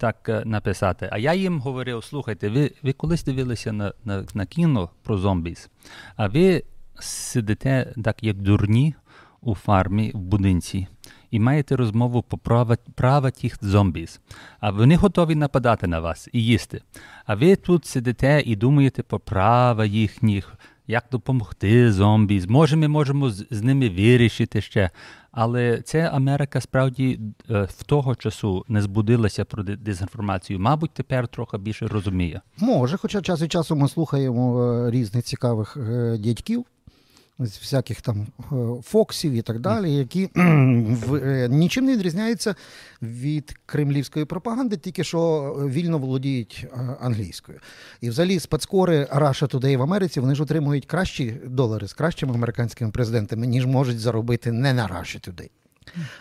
Так 0.00 0.28
е, 0.28 0.42
написати. 0.44 1.08
А 1.12 1.18
я 1.18 1.34
їм 1.34 1.60
говорив: 1.60 2.04
слухайте, 2.04 2.48
ви 2.48 2.70
ви 2.82 2.92
колись 2.92 3.24
дивилися 3.24 3.72
на 3.72 3.92
на, 4.04 4.24
на 4.34 4.46
кіно 4.46 4.90
про 5.02 5.18
зомбіс, 5.18 5.70
а 6.16 6.28
ви 6.28 6.62
сидите 7.00 7.94
так, 8.04 8.22
як 8.22 8.36
дурні 8.36 8.94
у 9.40 9.54
фармі 9.54 10.10
в 10.14 10.18
будинці 10.18 10.86
і 11.30 11.40
маєте 11.40 11.76
розмову 11.76 12.22
про 12.22 12.38
права, 12.38 12.76
права 12.94 13.30
тих 13.30 13.58
зомбіс. 13.60 14.20
А 14.60 14.70
вони 14.70 14.96
готові 14.96 15.34
нападати 15.34 15.86
на 15.86 16.00
вас 16.00 16.28
і 16.32 16.44
їсти. 16.44 16.82
А 17.26 17.34
ви 17.34 17.56
тут 17.56 17.86
сидите 17.86 18.42
і 18.46 18.56
думаєте 18.56 19.02
про 19.02 19.20
права 19.20 19.84
їхніх, 19.84 20.54
як 20.86 21.04
допомогти 21.12 21.92
зомбі. 21.92 22.44
Може, 22.48 22.76
ми 22.76 22.88
можемо 22.88 23.30
з, 23.30 23.46
з 23.50 23.62
ними 23.62 23.88
вирішити 23.88 24.60
ще. 24.60 24.90
Але 25.30 25.82
це 25.82 26.08
Америка 26.08 26.60
справді 26.60 27.20
е, 27.50 27.62
в 27.62 27.82
того 27.82 28.14
часу 28.14 28.64
не 28.68 28.82
збудилася 28.82 29.44
про 29.44 29.62
дезінформацію. 29.62 30.60
Мабуть, 30.60 30.90
тепер 30.94 31.28
трохи 31.28 31.58
більше 31.58 31.86
розуміє. 31.86 32.40
Може, 32.58 32.96
хоча 32.96 33.22
час 33.22 33.42
від 33.42 33.52
часу 33.52 33.76
ми 33.76 33.88
слухаємо 33.88 34.62
е, 34.62 34.90
різних 34.90 35.24
цікавих 35.24 35.76
е, 35.76 36.18
дядьків 36.18 36.64
з 37.38 37.58
всяких 37.58 38.00
там 38.00 38.26
е, 38.52 38.82
фоксів 38.82 39.32
і 39.32 39.42
так 39.42 39.60
далі, 39.60 39.94
які 39.94 40.30
е, 40.36 41.48
нічим 41.50 41.84
не 41.84 41.92
відрізняються 41.92 42.54
від 43.02 43.58
кремлівської 43.66 44.24
пропаганди, 44.24 44.76
тільки 44.76 45.04
що 45.04 45.52
вільно 45.68 45.98
володіють 45.98 46.66
е, 46.72 46.96
англійською. 47.00 47.60
І 48.00 48.10
взагалі 48.10 48.40
спецкори 48.40 49.04
Russia 49.04 49.54
Today 49.54 49.76
в 49.76 49.82
Америці 49.82 50.20
вони 50.20 50.34
ж 50.34 50.42
отримують 50.42 50.86
кращі 50.86 51.40
долари 51.46 51.88
з 51.88 51.92
кращими 51.92 52.34
американськими 52.34 52.90
президентами, 52.90 53.46
ніж 53.46 53.66
можуть 53.66 54.00
заробити 54.00 54.52
не 54.52 54.72
на 54.72 54.88
Russia 54.88 55.30
Today. 55.30 55.50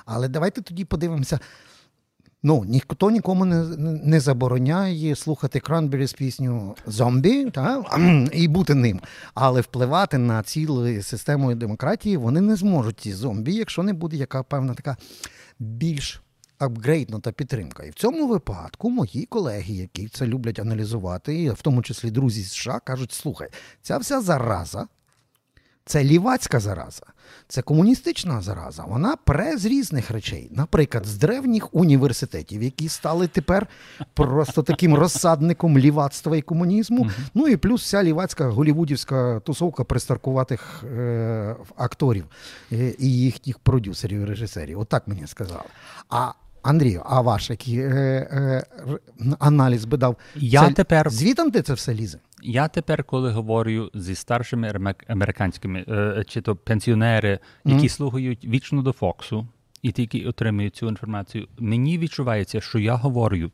Але 0.06 0.28
давайте 0.28 0.62
тоді 0.62 0.86
подивимося. 0.86 1.40
Ну, 2.44 2.64
ніхто 2.66 3.12
нікому 3.12 3.46
не 3.46 3.64
не 3.84 4.20
забороняє 4.20 5.16
слухати 5.16 5.60
Кранбері 5.60 6.08
з 6.08 6.14
пісню 6.14 6.76
Зомбі 6.86 7.50
та, 7.50 7.84
і 8.34 8.48
бути 8.48 8.76
ним. 8.76 9.02
Але 9.34 9.62
впливати 9.62 10.18
на 10.18 10.44
цілу 10.44 11.02
систему 11.02 11.56
демократії 11.56 12.18
вони 12.18 12.42
не 12.42 12.56
зможуть 12.56 13.00
ці 13.00 13.14
зомбі, 13.14 13.54
якщо 13.54 13.84
не 13.84 13.94
буде 13.94 14.18
яка 14.18 14.44
певна 14.44 14.74
така 14.74 14.98
більш 15.60 16.22
апгрейднута 16.60 17.32
підтримка. 17.32 17.84
І 17.84 17.90
в 17.90 17.94
цьому 17.94 18.28
випадку 18.28 18.90
мої 18.90 19.26
колеги, 19.26 19.74
які 19.74 20.08
це 20.08 20.28
люблять 20.28 20.60
аналізувати, 20.60 21.52
в 21.52 21.62
тому 21.62 21.82
числі 21.82 22.12
друзі 22.12 22.44
з 22.44 22.52
США, 22.52 22.80
кажуть: 22.80 23.12
слухай, 23.12 23.50
ця 23.82 23.98
вся 23.98 24.22
зараза. 24.22 24.88
Це 25.88 26.04
лівацька 26.04 26.60
зараза, 26.60 27.04
це 27.48 27.62
комуністична 27.62 28.42
зараза. 28.42 28.84
Вона 28.84 29.16
пре 29.16 29.58
з 29.58 29.66
різних 29.66 30.12
речей, 30.12 30.50
наприклад, 30.52 31.06
з 31.06 31.18
древніх 31.18 31.76
університетів, 31.76 32.64
які 32.64 32.90
стали 32.90 33.28
тепер 33.28 33.68
просто 34.14 34.64
таким 34.64 34.96
розсадником 34.96 35.78
лівацтва 35.78 36.38
і 36.38 36.42
комунізму. 36.42 37.10
Ну 37.34 37.48
і 37.48 37.58
плюс 37.58 37.82
вся 37.82 38.04
лівацька 38.04 38.48
голівудівська 38.48 39.40
тусовка 39.40 39.84
пристаркуватих 39.84 40.84
е- 40.84 41.56
акторів 41.78 42.26
е- 42.72 42.94
і 43.00 43.18
їхніх 43.20 43.60
продюсерів 43.60 44.22
і 44.22 44.26
режисерів. 44.26 44.80
Отак 44.80 45.08
мені 45.08 45.28
сказали. 45.28 45.64
А 46.10 46.32
Андрію, 46.62 47.02
а 47.06 47.22
ваш 47.22 47.50
який 47.50 47.80
е, 47.80 47.88
е, 47.92 48.64
аналіз 49.40 49.86
би 49.86 49.98
дав? 49.98 50.18
Я 50.36 50.68
це, 50.68 50.74
тепер 50.74 51.10
звітом 51.10 51.50
де 51.50 51.62
це 51.62 51.74
все 51.74 51.94
лізе? 51.94 52.18
Я 52.42 52.68
тепер, 52.68 53.04
коли 53.04 53.32
говорю 53.32 53.90
зі 53.94 54.16
старшими 54.16 54.94
американськими, 55.08 55.86
е, 55.90 56.24
чи 56.28 56.42
то 56.42 56.56
пенсіонери, 56.56 57.40
які 57.66 57.86
mm. 57.86 57.90
слухають 57.90 58.46
вічно 58.46 58.82
до 58.82 58.92
Фоксу 58.92 59.48
і 59.82 59.92
тільки 59.92 60.26
отримують 60.26 60.76
цю 60.76 60.88
інформацію, 60.88 61.48
мені 61.60 61.98
відчувається, 61.98 62.62
що 62.62 62.80
я 62.80 62.96
говорю 62.96 63.52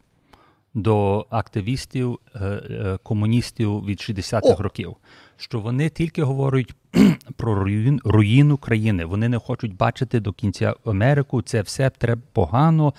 до 0.74 1.26
активістів, 1.30 2.20
е, 2.36 2.40
е, 2.40 2.98
комуністів 3.04 3.86
від 3.86 3.98
60-х 3.98 4.64
років, 4.64 4.96
що 5.38 5.60
вони 5.60 5.90
тільки 5.90 6.24
говорять 6.24 6.76
про 7.36 7.56
руїн, 7.56 8.00
руїну 8.04 8.58
країни. 8.58 9.06
Вони 9.06 9.30
не 9.30 9.40
хочуть 9.40 9.76
бачити 9.76 10.20
до 10.20 10.34
кінця 10.34 10.76
Америку. 10.86 11.42
Це 11.42 11.62
все 11.62 11.90
треба 11.90 12.22
погано. 12.34 12.94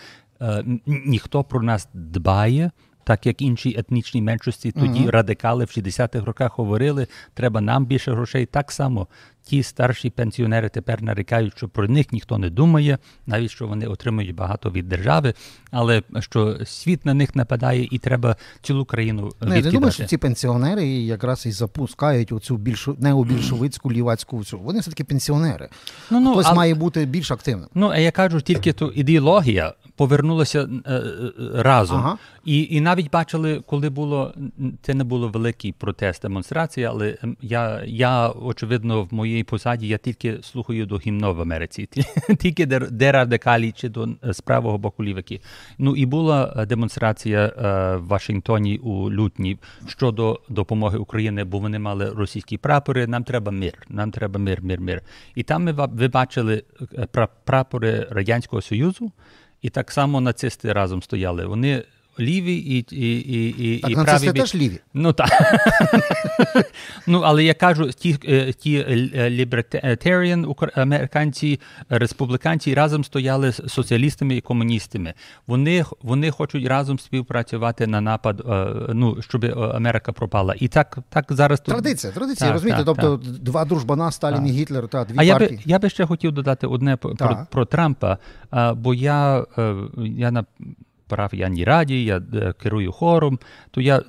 Ніхто 0.86 1.44
про 1.44 1.62
нас 1.62 1.88
дбає 1.94 2.70
так 3.04 3.26
як 3.26 3.42
інші 3.42 3.74
етнічні 3.78 4.22
меншості 4.22 4.72
тоді 4.72 5.00
uh-huh. 5.00 5.10
радикали 5.10 5.64
в 5.64 5.68
60-х 5.68 6.26
роках 6.26 6.58
говорили, 6.58 7.06
треба 7.34 7.60
нам 7.60 7.86
більше 7.86 8.12
грошей. 8.12 8.46
Так 8.46 8.72
само 8.72 9.08
ті 9.44 9.62
старші 9.62 10.10
пенсіонери 10.10 10.68
тепер 10.68 11.02
нарікають, 11.02 11.56
що 11.56 11.68
про 11.68 11.88
них 11.88 12.12
ніхто 12.12 12.38
не 12.38 12.50
думає, 12.50 12.98
навіть 13.26 13.50
що 13.50 13.66
вони 13.66 13.86
отримують 13.86 14.34
багато 14.34 14.70
від 14.70 14.88
держави, 14.88 15.34
але 15.70 16.02
що 16.18 16.58
світ 16.64 17.06
на 17.06 17.14
них 17.14 17.36
нападає 17.36 17.88
і 17.90 17.98
треба 17.98 18.36
цілу 18.62 18.84
країну 18.84 19.32
не, 19.40 19.60
Я 19.60 19.70
думаю, 19.70 19.92
що 19.92 20.04
ці 20.04 20.16
пенсіонери 20.16 20.86
якраз 20.86 21.46
і 21.46 21.50
запускають 21.50 22.32
оцю 22.32 22.56
більшу 22.56 22.96
необільшовицьку 22.98 23.92
лівацьку 23.92 24.38
всю. 24.38 24.62
Вони 24.62 24.80
все 24.80 24.90
таки 24.90 25.04
пенсіонери. 25.04 25.68
Ну, 26.10 26.20
ну, 26.20 26.32
Хтось 26.32 26.46
а... 26.46 26.54
має 26.54 26.74
бути 26.74 27.04
більш 27.04 27.30
активним. 27.30 27.68
Ну 27.74 27.88
а 27.88 27.98
я 27.98 28.10
кажу, 28.10 28.40
тільки 28.40 28.72
то 28.72 28.92
ідеологія 28.94 29.74
повернулася 29.96 30.68
е, 30.86 30.92
е, 30.92 31.32
разом. 31.54 31.98
Ага. 31.98 32.18
І 32.44 32.68
і 32.70 32.80
навіть 32.80 33.10
бачили, 33.10 33.62
коли 33.66 33.90
було 33.90 34.34
це 34.82 34.94
не 34.94 35.04
було 35.04 35.28
великий 35.28 35.72
протест, 35.72 36.22
демонстрація, 36.22 36.90
але 36.90 37.16
ем, 37.22 37.36
я, 37.40 37.82
я 37.86 38.28
очевидно, 38.28 39.02
в 39.02 39.14
моїй 39.14 39.44
посаді 39.44 39.88
я 39.88 39.98
тільки 39.98 40.38
слухаю 40.42 40.86
до 40.86 40.96
гімно 40.96 41.34
в 41.34 41.40
Америці, 41.40 41.88
тільки 42.38 42.66
де, 42.66 42.80
де 42.80 43.12
радикалі 43.12 43.72
чи 43.72 43.88
до 43.88 44.08
е, 44.24 44.32
з 44.32 44.40
правого 44.40 44.78
боку 44.78 45.04
лівики. 45.04 45.40
Ну 45.78 45.96
і 45.96 46.06
була 46.06 46.66
демонстрація 46.68 47.52
в 47.56 48.06
Вашингтоні 48.06 48.78
у 48.78 49.10
лютні 49.10 49.58
щодо 49.86 50.40
допомоги 50.48 50.98
України, 50.98 51.44
бо 51.44 51.58
вони 51.58 51.78
мали 51.78 52.10
російські 52.10 52.56
прапори. 52.56 53.06
Нам 53.06 53.24
треба 53.24 53.52
мир, 53.52 53.72
нам 53.88 54.10
треба 54.10 54.38
мир, 54.40 54.62
мир, 54.62 54.80
мир. 54.80 55.02
І 55.34 55.42
там 55.42 55.64
ми 55.64 55.72
ви 55.72 56.08
бачили 56.08 56.62
прапори 57.44 58.06
Радянського 58.10 58.62
Союзу. 58.62 59.12
І 59.64 59.70
так 59.70 59.90
само 59.90 60.20
нацисти 60.20 60.72
разом 60.72 61.02
стояли. 61.02 61.46
Вони 61.46 61.82
ліві 62.20 62.54
і 62.54 62.78
і, 62.90 63.48
і, 63.48 63.78
так, 63.78 63.90
і 63.90 63.94
праві. 63.94 64.26
Так, 64.26 64.34
теж 64.34 64.54
ліві. 64.54 64.78
Ну 64.94 65.12
так. 65.12 65.30
ну, 67.06 67.20
але 67.24 67.44
я 67.44 67.54
кажу, 67.54 67.90
ті 67.90 68.18
е, 68.28 68.52
ті 68.52 68.84
лібертаріан 69.14 70.54
американці, 70.74 71.60
республіканці 71.88 72.74
разом 72.74 73.04
стояли 73.04 73.52
з 73.52 73.62
соціалістами 73.68 74.36
і 74.36 74.40
комуністами. 74.40 75.14
Вони 75.46 75.84
вони 76.02 76.30
хочуть 76.30 76.66
разом 76.66 76.98
співпрацювати 76.98 77.86
на 77.86 78.00
напад, 78.00 78.42
е, 78.48 78.66
ну, 78.94 79.22
щоб 79.22 79.44
Америка 79.74 80.12
пропала. 80.12 80.54
І 80.58 80.68
так 80.68 80.98
так 81.10 81.26
зараз. 81.30 81.60
Традиція, 81.60 82.12
традиція, 82.12 82.48
так, 82.48 82.54
розумієте, 82.54 82.84
так, 82.84 82.96
тобто 82.96 83.18
так. 83.18 83.38
два 83.38 83.64
дружбана, 83.64 84.10
Сталін 84.10 84.46
і 84.46 84.50
Гітлер, 84.50 84.88
та 84.88 85.04
дві 85.04 85.14
а 85.14 85.16
партії. 85.16 85.28
я 85.28 85.38
би 85.38 85.58
я 85.64 85.78
би 85.78 85.90
ще 85.90 86.06
хотів 86.06 86.32
додати 86.32 86.66
одне 86.66 86.96
про, 86.96 87.46
про 87.50 87.64
Трампа, 87.64 88.18
бо 88.76 88.94
я, 88.94 89.44
е, 89.58 89.74
я 89.96 90.30
на 90.30 90.44
парафіянній 91.08 91.64
раді, 91.64 92.04
я 92.04 92.22
е, 92.34 92.52
керую 92.52 92.92
хором, 92.92 93.38
то 93.70 93.80
я 93.80 94.02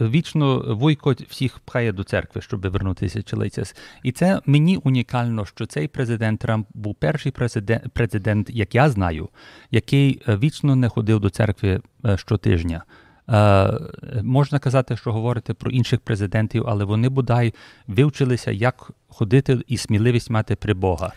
вічно 0.00 0.76
вуйко 0.76 1.14
всіх 1.28 1.58
пхає 1.58 1.92
до 1.92 2.04
церкви, 2.04 2.40
щоб 2.40 2.70
вернутися 2.70 3.22
чилицяс. 3.22 3.76
І 4.02 4.12
це 4.12 4.40
мені 4.46 4.76
унікально, 4.76 5.46
що 5.46 5.66
цей 5.66 5.88
президент 5.88 6.40
Трамп 6.40 6.66
був 6.74 6.94
перший 6.94 7.32
президент, 7.32 7.92
президент, 7.92 8.50
як 8.50 8.74
я 8.74 8.90
знаю, 8.90 9.28
який 9.70 10.22
е, 10.28 10.36
вічно 10.36 10.76
не 10.76 10.88
ходив 10.88 11.20
до 11.20 11.30
церкви 11.30 11.80
е, 12.04 12.16
щотижня. 12.16 12.82
Можна 14.22 14.58
казати, 14.58 14.96
що 14.96 15.12
говорити 15.12 15.54
про 15.54 15.70
інших 15.70 16.00
президентів, 16.00 16.64
але 16.66 16.84
вони 16.84 17.08
бодай 17.08 17.54
вивчилися, 17.86 18.50
як 18.50 18.90
ходити 19.08 19.58
і 19.66 19.76
сміливість 19.76 20.30
мати 20.30 20.56
при 20.56 20.74
Бога. 20.74 21.12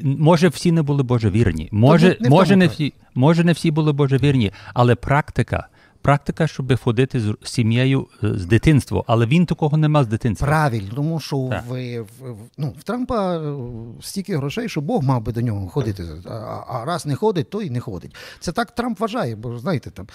Може, 0.00 0.48
всі 0.48 0.72
не 0.72 0.82
були 0.82 1.02
божевірні, 1.02 1.68
може, 1.72 2.16
не 2.20 2.28
може, 2.28 2.56
не 2.56 2.66
всі, 2.66 2.92
може, 3.14 3.44
не 3.44 3.52
всі 3.52 3.70
були 3.70 3.92
божевірні, 3.92 4.52
але 4.74 4.94
практика. 4.94 5.68
практика, 6.02 6.46
щоб 6.46 6.80
ходити 6.80 7.20
з 7.20 7.36
сім'єю 7.42 8.06
е, 8.24 8.34
з 8.34 8.46
дитинства, 8.46 9.04
але 9.06 9.26
він 9.26 9.46
такого 9.46 9.76
не 9.76 9.88
мав 9.88 10.04
з 10.04 10.06
дитинства. 10.06 10.48
Правильно, 10.48 10.90
тому 10.94 11.20
що 11.20 11.36
в, 11.36 12.00
в, 12.00 12.36
ну, 12.58 12.74
в 12.78 12.82
Трампа 12.82 13.36
е, 13.36 13.54
стільки 14.00 14.36
грошей, 14.36 14.68
що 14.68 14.80
Бог 14.80 15.02
мав 15.02 15.22
би 15.22 15.32
до 15.32 15.40
нього 15.40 15.68
ходити. 15.68 16.04
А, 16.26 16.32
а 16.68 16.84
раз 16.84 17.06
не 17.06 17.14
ходить, 17.16 17.50
то 17.50 17.62
і 17.62 17.70
не 17.70 17.80
ходить. 17.80 18.14
Це 18.40 18.52
так 18.52 18.70
Трамп 18.70 19.00
вважає, 19.00 19.36
бо 19.36 19.58
знаєте, 19.58 19.90
там 19.90 20.06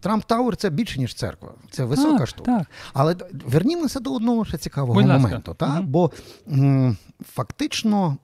Trump 0.00 0.24
Tower 0.24 0.56
це 0.56 0.70
більше, 0.70 0.98
ніж 0.98 1.14
церква. 1.14 1.52
Це 1.70 1.84
висока 1.84 2.18
так, 2.18 2.28
штука. 2.28 2.58
Так. 2.58 2.66
Але 2.92 3.16
вернімося 3.46 4.00
до 4.00 4.14
одного 4.14 4.44
ще 4.44 4.58
цікавого 4.58 4.94
Будь 4.94 5.06
моменту. 5.06 5.54
Та? 5.54 5.74
Угу. 5.74 5.82
Бо 5.82 6.10
м, 6.52 6.96
фактично 7.34 8.16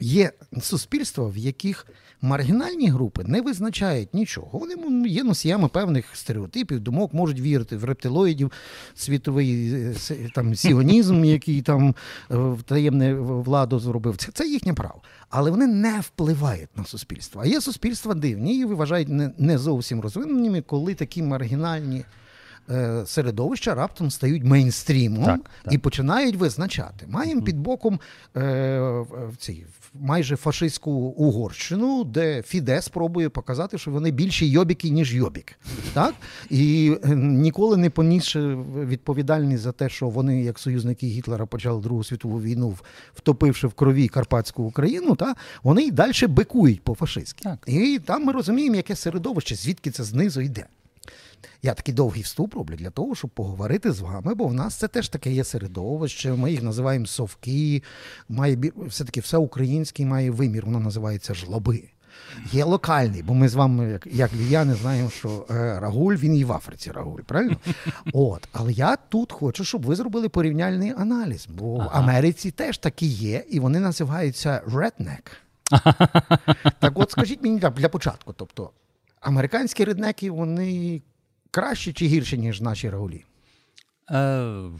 є 0.00 0.32
суспільства, 0.60 1.28
в 1.28 1.36
яких 1.36 1.86
маргінальні 2.20 2.88
групи 2.88 3.24
не 3.26 3.40
визначають 3.40 4.14
нічого. 4.14 4.58
Вони 4.58 5.08
є 5.08 5.24
носіями 5.24 5.68
певних 5.68 6.16
стереотипів, 6.16 6.80
думок, 6.80 7.14
можуть 7.14 7.40
вірити 7.40 7.76
в 7.76 7.84
рептилоїдів, 7.84 8.52
світовий 8.94 9.74
е, 9.74 9.94
там 10.34 10.54
сіонізм, 10.54 11.24
який 11.24 11.62
там 11.62 11.94
е, 12.30 12.56
таємне 12.64 13.14
владу 13.14 13.78
зробив. 13.78 14.16
Це, 14.16 14.32
це 14.32 14.48
їхнє 14.48 14.74
право. 14.74 15.02
Але 15.30 15.50
вони 15.50 15.66
не 15.66 16.00
впливають 16.00 16.76
на 16.76 16.84
суспільство. 16.84 17.42
А 17.44 17.46
є 17.46 17.60
суспільства 17.60 18.14
дивні 18.14 18.58
і 18.58 18.64
вважають 18.64 19.08
не, 19.08 19.30
не 19.38 19.58
зовсім 19.58 20.00
розвиненими, 20.00 20.62
коли 20.62 20.94
такі 20.94 21.22
маргінальні. 21.22 22.04
Е, 22.70 23.02
середовища 23.06 23.74
раптом 23.74 24.10
стають 24.10 24.44
мейнстрімом 24.44 25.24
так, 25.24 25.40
так. 25.64 25.74
і 25.74 25.78
починають 25.78 26.36
визначати. 26.36 27.06
Маємо 27.08 27.42
під 27.42 27.58
боком 27.58 28.00
е, 28.36 28.40
в 29.28 29.36
цій 29.38 29.64
майже 29.94 30.36
фашистську 30.36 30.90
Угорщину, 30.90 32.04
де 32.04 32.42
Фідес 32.42 32.88
пробує 32.88 33.28
показати, 33.28 33.78
що 33.78 33.90
вони 33.90 34.10
більші 34.10 34.46
йобіки, 34.46 34.90
ніж 34.90 35.14
йобік. 35.14 35.52
Так? 35.92 36.14
І 36.50 36.94
е, 37.04 37.08
ніколи 37.16 37.76
не 37.76 37.90
понісши 37.90 38.54
відповідальність 38.86 39.62
за 39.62 39.72
те, 39.72 39.88
що 39.88 40.08
вони, 40.08 40.42
як 40.42 40.58
союзники 40.58 41.06
Гітлера, 41.06 41.46
почали 41.46 41.82
Другу 41.82 42.04
світову 42.04 42.40
війну, 42.40 42.76
втопивши 43.14 43.66
в 43.66 43.72
крові 43.72 44.08
Карпатську 44.08 44.62
Україну, 44.62 45.16
та, 45.16 45.34
вони 45.62 45.82
й 45.82 45.90
далі 45.90 46.26
бикують 46.26 46.82
по 46.82 46.94
фашистськи. 46.94 47.48
І 47.66 48.00
там 48.04 48.24
ми 48.24 48.32
розуміємо, 48.32 48.76
яке 48.76 48.96
середовище, 48.96 49.54
звідки 49.54 49.90
це 49.90 50.04
знизу 50.04 50.40
йде. 50.40 50.66
Я 51.62 51.74
такий 51.74 51.94
довгий 51.94 52.22
вступ 52.22 52.54
роблю 52.54 52.76
для 52.76 52.90
того, 52.90 53.14
щоб 53.14 53.30
поговорити 53.30 53.92
з 53.92 54.00
вами, 54.00 54.34
бо 54.34 54.46
в 54.46 54.54
нас 54.54 54.74
це 54.74 54.88
теж 54.88 55.08
таке 55.08 55.32
є 55.32 55.44
середовище. 55.44 56.32
Ми 56.32 56.50
їх 56.50 56.62
називаємо 56.62 57.06
совки, 57.06 57.82
має 58.28 58.58
все-таки 58.76 59.20
все 59.20 59.36
українське 59.36 60.06
має 60.06 60.30
вимір, 60.30 60.66
воно 60.66 60.80
називається 60.80 61.34
жлоби. 61.34 61.82
Є 62.52 62.64
локальний, 62.64 63.22
бо 63.22 63.34
ми 63.34 63.48
з 63.48 63.54
вами, 63.54 63.90
як 63.90 64.06
як 64.06 64.32
львів'яни, 64.32 64.74
знаємо, 64.74 65.10
що 65.10 65.46
е, 65.50 65.80
Рагуль 65.80 66.14
він 66.14 66.36
і 66.36 66.44
в 66.44 66.52
Африці 66.52 66.90
Рагуль, 66.90 67.20
правильно? 67.20 67.56
От, 68.12 68.48
але 68.52 68.72
я 68.72 68.96
тут 68.96 69.32
хочу, 69.32 69.64
щоб 69.64 69.82
ви 69.82 69.96
зробили 69.96 70.28
порівняльний 70.28 70.90
аналіз, 70.98 71.48
бо 71.50 71.76
ага. 71.76 71.88
в 71.88 72.02
Америці 72.02 72.50
теж 72.50 72.78
такі 72.78 73.06
є, 73.06 73.44
і 73.50 73.60
вони 73.60 73.80
називаються 73.80 74.62
redneck. 74.66 75.26
Так 76.78 76.98
от 76.98 77.10
скажіть 77.10 77.42
мені 77.42 77.58
для 77.58 77.88
початку, 77.88 78.32
тобто 78.32 78.70
американські 79.20 79.84
реднеки, 79.84 80.30
вони 80.30 81.02
краще 81.54 81.92
чи 81.92 82.06
гірше, 82.06 82.36
ніж 82.38 82.60
наші 82.60 82.90
рагулі? 82.90 83.24
Е, 84.10 84.70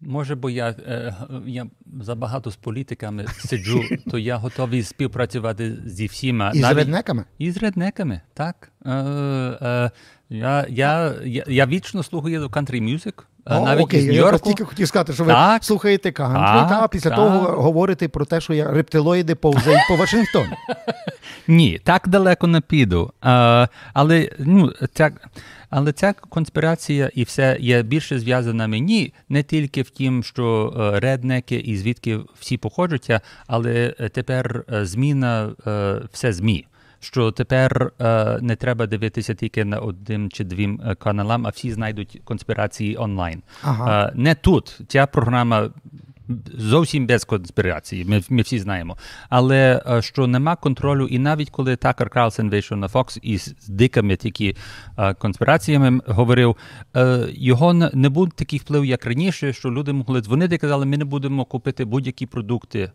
Може, 0.00 0.34
бо 0.34 0.50
я 0.50 0.68
е, 0.68 1.16
я 1.46 1.66
забагато 2.00 2.50
з 2.50 2.56
політиками 2.56 3.26
сиджу, 3.26 3.84
то 4.10 4.18
я 4.18 4.36
готовий 4.36 4.82
співпрацювати 4.82 5.76
зі 5.86 6.06
всіма. 6.06 6.52
І 6.54 6.60
Навіть... 6.60 6.74
з 6.74 6.78
реднеками? 6.78 7.24
І 7.38 7.50
з 7.50 7.56
реднеками, 7.56 8.20
так. 8.34 8.72
Е, 8.86 8.90
е, 8.92 9.90
Я 10.28 10.66
я, 10.68 11.14
я, 11.24 11.44
я 11.48 11.66
вічно 11.66 12.02
слухаю 12.02 12.46
country 12.46 12.82
music. 12.82 13.22
О, 13.50 13.60
навіть 13.60 13.84
окей, 13.84 14.00
із 14.00 14.06
Я 14.06 14.38
тільки 14.38 14.64
хотів 14.64 14.88
сказати, 14.88 15.12
що 15.12 15.24
ви 15.24 15.32
так, 15.32 15.64
слухаєте 15.64 16.12
кантрі, 16.12 16.68
та 16.68 16.88
після 16.88 17.10
так. 17.10 17.18
того 17.18 17.62
говорите 17.62 18.08
про 18.08 18.24
те, 18.24 18.40
що 18.40 18.54
я 18.54 18.70
рептилоїди 18.70 19.34
повзають 19.34 19.82
по 19.88 19.96
Вашингтону. 19.96 20.56
Ні, 21.48 21.80
так 21.84 22.08
далеко 22.08 22.46
не 22.46 22.60
піду. 22.60 23.12
А, 23.20 23.66
Але 23.92 24.30
ну, 24.38 24.72
ця, 24.94 25.10
але 25.70 25.92
ця 25.92 26.12
конспірація 26.12 27.10
і 27.14 27.22
все 27.22 27.56
є 27.60 27.82
більше 27.82 28.18
зв'язана 28.18 28.66
мені 28.66 29.12
не 29.28 29.42
тільки 29.42 29.82
в 29.82 29.90
тім, 29.90 30.22
що 30.22 30.72
реднеки 30.96 31.56
і 31.56 31.76
звідки 31.76 32.18
всі 32.40 32.56
походжуться, 32.56 33.20
але 33.46 33.88
тепер 34.12 34.64
зміна 34.68 35.50
все 36.12 36.32
ЗМІ 36.32 36.66
що 37.00 37.30
тепер 37.30 37.92
е, 38.00 38.38
не 38.40 38.56
треба 38.56 38.86
дивитися 38.86 39.34
тільки 39.34 39.64
на 39.64 39.78
одним 39.78 40.30
чи 40.30 40.44
двім 40.44 40.80
е, 40.86 40.94
каналам, 40.94 41.46
а 41.46 41.50
всі 41.50 41.72
знайдуть 41.72 42.20
конспірації 42.24 42.96
онлайн. 42.96 43.42
Ага. 43.62 44.06
Е, 44.06 44.12
не 44.14 44.34
тут. 44.34 44.80
Ця 44.88 45.06
програма. 45.06 45.70
Зовсім 46.58 47.06
без 47.06 47.24
конспірації, 47.24 48.04
ми 48.04 48.22
ми 48.28 48.42
всі 48.42 48.58
знаємо. 48.58 48.96
Але 49.28 49.82
е, 49.86 50.02
що 50.02 50.26
нема 50.26 50.56
контролю, 50.56 51.06
і 51.06 51.18
навіть 51.18 51.50
коли 51.50 51.76
Такер 51.76 52.10
Карлсен 52.10 52.50
вийшов 52.50 52.78
на 52.78 52.86
Fox 52.86 53.18
і 53.22 53.38
з 53.38 53.68
дикими 53.68 54.16
тільки 54.16 54.56
е, 54.98 55.14
конспіраціями 55.14 56.00
говорив, 56.06 56.56
е, 56.96 57.28
його 57.30 57.72
не 57.74 58.08
був 58.08 58.30
такий 58.30 58.58
вплив, 58.58 58.84
як 58.84 59.06
раніше, 59.06 59.52
що 59.52 59.70
люди 59.70 59.92
могли 59.92 60.20
дзвонити 60.20 60.54
і 60.54 60.58
казали, 60.58 60.86
ми 60.86 60.96
не 60.96 61.04
будемо 61.04 61.44
купити 61.44 61.84
будь-які 61.84 62.26
продукти 62.26 62.90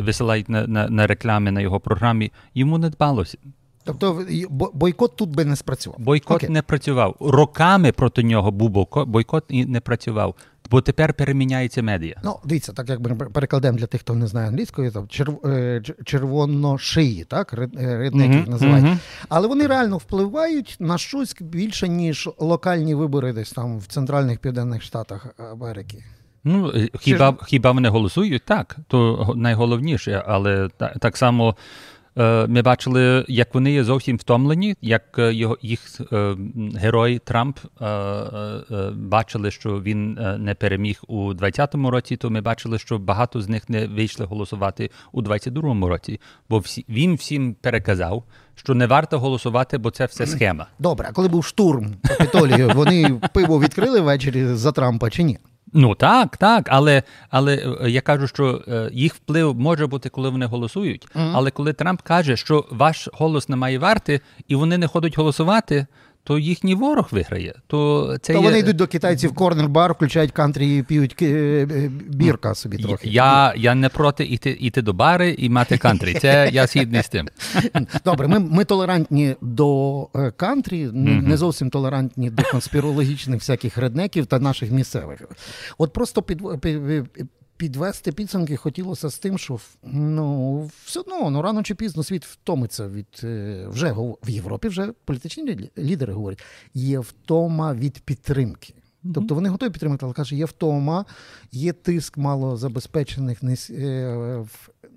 висилають 0.00 0.48
на, 0.48 0.66
на, 0.66 0.88
на 0.88 1.06
реклами 1.06 1.50
на 1.50 1.60
його 1.60 1.80
програмі, 1.80 2.32
йому 2.54 2.78
не 2.78 2.90
дбалося. 2.90 3.38
Тобто 3.84 4.24
бойкот 4.50 5.16
тут 5.16 5.30
би 5.30 5.44
не 5.44 5.56
спрацював. 5.56 6.00
Бойкот 6.00 6.36
Окей. 6.36 6.48
не 6.48 6.62
працював. 6.62 7.16
Роками 7.20 7.92
проти 7.92 8.22
нього 8.22 8.50
був 8.50 8.86
бойкот 9.06 9.44
і 9.48 9.66
не 9.66 9.80
працював. 9.80 10.34
Бо 10.70 10.80
тепер 10.80 11.14
переміняється 11.14 11.82
медіа. 11.82 12.20
Ну, 12.24 12.38
дивіться, 12.44 12.72
так 12.72 12.88
як 12.88 13.00
ми 13.00 13.14
перекладемо 13.14 13.78
для 13.78 13.86
тих, 13.86 14.00
хто 14.00 14.14
не 14.14 14.26
знає 14.26 14.48
англійської, 14.48 14.90
там 14.90 15.08
черв... 15.08 15.46
Е, 15.46 15.82
червоношиї, 16.04 17.24
так, 17.24 17.54
рідники 17.78 18.36
їх 18.36 18.48
називають. 18.48 18.86
Uh-huh. 18.86 18.98
Але 19.28 19.48
вони 19.48 19.66
реально 19.66 19.96
впливають 19.96 20.76
на 20.80 20.98
щось 20.98 21.36
більше, 21.40 21.88
ніж 21.88 22.28
локальні 22.38 22.94
вибори 22.94 23.32
десь 23.32 23.52
там 23.52 23.78
в 23.78 23.86
центральних 23.86 24.38
південних 24.38 24.82
штатах 24.82 25.26
Америки. 25.52 26.04
Ну, 26.44 26.72
е, 26.74 26.88
хіба 27.00 27.30
ж... 27.30 27.36
хіба 27.46 27.70
вони 27.70 27.88
голосують? 27.88 28.42
Так, 28.44 28.76
то 28.88 29.32
найголовніше, 29.36 30.24
але 30.26 30.68
так, 31.00 31.16
само 31.16 31.56
е, 32.18 32.46
ми 32.46 32.62
бачили, 32.62 33.24
як 33.28 33.54
вони 33.54 33.72
є 33.72 33.84
зовсім 33.84 34.16
втомлені, 34.16 34.76
як 34.80 35.18
е, 35.18 35.34
його 35.34 35.58
їх 35.62 36.00
герой 36.74 37.18
Трамп 37.18 37.58
бачили, 38.94 39.50
що 39.50 39.80
він 39.80 40.12
не 40.38 40.54
переміг 40.54 41.02
у 41.08 41.32
20-му 41.32 41.90
році, 41.90 42.16
то 42.16 42.30
ми 42.30 42.40
бачили, 42.40 42.78
що 42.78 42.98
багато 42.98 43.40
з 43.40 43.48
них 43.48 43.68
не 43.68 43.86
вийшли 43.86 44.26
голосувати 44.26 44.90
у 45.12 45.22
22-му 45.22 45.88
році, 45.88 46.20
бо 46.48 46.58
всі, 46.58 46.84
він 46.88 47.14
всім 47.14 47.54
переказав. 47.54 48.24
Що 48.54 48.74
не 48.74 48.86
варто 48.86 49.18
голосувати, 49.18 49.78
бо 49.78 49.90
це 49.90 50.06
все 50.06 50.26
схема. 50.26 50.66
Добре, 50.78 51.06
а 51.10 51.12
коли 51.12 51.28
був 51.28 51.44
штурм 51.44 51.94
Капітолію, 52.02 52.70
вони 52.74 53.20
пиво 53.34 53.60
відкрили 53.60 54.00
ввечері 54.00 54.46
за 54.46 54.72
Трампа 54.72 55.10
чи 55.10 55.22
ні? 55.22 55.38
Ну 55.72 55.94
так, 55.94 56.36
так, 56.36 56.68
але 56.70 57.02
але 57.30 57.76
е, 57.82 57.90
я 57.90 58.00
кажу, 58.00 58.28
що 58.28 58.62
е, 58.68 58.90
їх 58.92 59.14
вплив 59.14 59.60
може 59.60 59.86
бути, 59.86 60.08
коли 60.08 60.28
вони 60.28 60.46
голосують. 60.46 61.08
Mm-hmm. 61.14 61.32
Але 61.34 61.50
коли 61.50 61.72
Трамп 61.72 62.02
каже, 62.02 62.36
що 62.36 62.64
ваш 62.70 63.08
голос 63.12 63.48
не 63.48 63.56
має 63.56 63.78
варти, 63.78 64.20
і 64.48 64.54
вони 64.54 64.78
не 64.78 64.86
ходять 64.86 65.16
голосувати, 65.16 65.86
то 66.24 66.38
їхній 66.38 66.74
ворог 66.74 67.08
виграє. 67.10 67.54
То 67.66 68.10
це 68.22 68.32
то 68.32 68.38
є... 68.38 68.44
вони 68.44 68.58
йдуть 68.58 68.76
до 68.76 68.86
китайців 68.86 69.34
корнер-бар, 69.34 69.92
включають 69.92 70.32
кантрі 70.32 70.78
і 70.78 70.82
п'ють 70.82 71.22
е, 71.22 71.26
е, 71.70 71.90
бірка 72.08 72.54
собі 72.54 72.76
трохи. 72.76 73.08
Я 73.08 73.54
я 73.56 73.74
не 73.74 73.88
проти 73.88 74.24
йти 74.24 74.50
йти 74.50 74.82
до 74.82 74.92
бари 74.92 75.34
і 75.38 75.48
мати 75.48 75.78
кантрі. 75.78 76.14
Це 76.14 76.50
я 76.52 76.66
згідний 76.66 77.02
з 77.02 77.08
тим. 77.08 77.28
Добре, 78.04 78.28
ми 78.28 78.38
ми 78.38 78.64
толерантні 78.64 79.36
до 79.40 80.08
е, 80.14 80.30
кантрі, 80.30 80.86
mm-hmm. 80.86 81.28
не 81.28 81.36
зовсім 81.36 81.70
толерантні 81.70 82.30
до 82.30 82.42
конспірологічних 82.42 83.40
всяких 83.40 83.78
реднеків 83.78 84.26
та 84.26 84.38
наших 84.38 84.70
місцевих. 84.70 85.22
От 85.78 85.92
просто 85.92 86.22
під, 86.22 86.42
під 86.60 86.80
підвести 87.62 88.12
підсумки 88.12 88.56
хотілося 88.56 89.10
з 89.10 89.18
тим, 89.18 89.38
що 89.38 89.58
ну, 89.82 90.70
все 90.84 91.00
одно 91.00 91.30
ну, 91.30 91.42
рано 91.42 91.62
чи 91.62 91.74
пізно 91.74 92.02
світ 92.02 92.24
втомиться 92.24 92.88
від 92.88 93.20
е, 93.24 93.66
вже 93.68 93.92
в 94.22 94.30
Європі 94.30 94.68
вже 94.68 94.92
політичні 95.04 95.70
лідери 95.78 96.12
говорять, 96.12 96.42
є 96.74 96.98
втома 96.98 97.74
від 97.74 97.98
підтримки. 97.98 98.74
Тобто 99.14 99.34
вони 99.34 99.48
готові 99.48 99.70
підтримати, 99.70 100.06
але 100.06 100.14
каже, 100.14 100.36
є 100.36 100.44
втома, 100.44 101.04
є 101.52 101.72
тиск 101.72 102.18
малозабезпечених 102.18 103.38
е, 103.70 104.44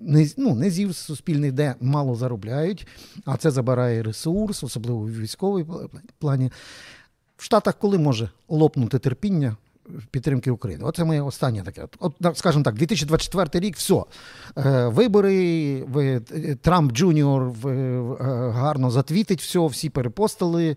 не, 0.00 0.28
ну, 0.36 0.54
низів 0.54 0.94
суспільних, 0.94 1.52
де 1.52 1.74
мало 1.80 2.14
заробляють, 2.14 2.86
а 3.24 3.36
це 3.36 3.50
забирає 3.50 4.02
ресурс, 4.02 4.64
особливо 4.64 5.00
в 5.00 5.20
військовій 5.20 5.66
плані. 6.18 6.50
В 7.36 7.42
Штатах 7.42 7.78
коли 7.78 7.98
може 7.98 8.30
лопнути 8.48 8.98
терпіння 8.98 9.56
підтримки 10.10 10.50
України. 10.50 10.84
Оце 10.84 11.04
моє 11.04 11.22
останнє 11.22 11.62
таке. 11.62 11.88
От, 11.98 12.14
скажімо 12.34 12.64
так, 12.64 12.74
2024 12.74 13.66
рік, 13.66 13.76
все. 13.76 14.02
Вибори, 14.86 15.82
ви, 15.82 16.20
Трамп 16.60 16.92
Junior 16.92 17.52
гарно 18.52 18.90
затвітить 18.90 19.40
все, 19.40 19.66
всі 19.66 19.90
перепостили. 19.90 20.76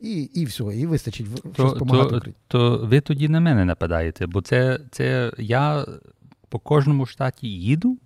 І 0.00 0.22
і 0.22 0.44
все, 0.44 0.64
і 0.64 0.86
вистачить 0.86 1.26
щось 1.54 1.72
допомагати. 1.72 2.34
То, 2.48 2.78
то 2.78 2.86
ви 2.86 3.00
тоді 3.00 3.28
на 3.28 3.40
мене 3.40 3.64
нападаєте, 3.64 4.26
бо 4.26 4.42
це 4.42 4.80
це 4.90 5.32
я 5.38 5.86
по 6.48 6.58
кожному 6.58 7.06
штаті 7.06 7.46
їду, 7.46 7.98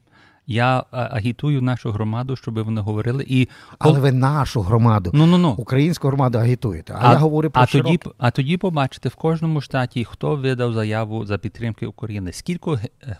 я 0.49 0.85
агітую 0.91 1.63
нашу 1.63 1.91
громаду, 1.91 2.37
щоб 2.37 2.63
вони 2.63 2.81
говорили. 2.81 3.25
І 3.29 3.49
Але 3.79 4.01
ви 4.01 4.13
нашу 4.13 4.61
громаду, 4.61 5.11
ну, 5.15 5.27
ну, 5.27 5.39
ну. 5.39 5.51
українську 5.51 6.09
громаду 6.09 6.39
агітуєте. 6.39 6.93
А, 6.93 7.09
а 7.09 7.13
я 7.13 7.19
говорю 7.19 7.51
про 7.51 7.63
а 7.63 7.67
тоді, 7.67 8.01
а 8.19 8.31
тоді 8.31 8.57
побачите 8.57 9.09
в 9.09 9.15
кожному 9.15 9.61
штаті, 9.61 10.05
хто 10.05 10.37
видав 10.37 10.73
заяву 10.73 11.27
за 11.27 11.39
підтримки 11.39 11.87
України, 11.87 12.33
скільки 12.33 12.71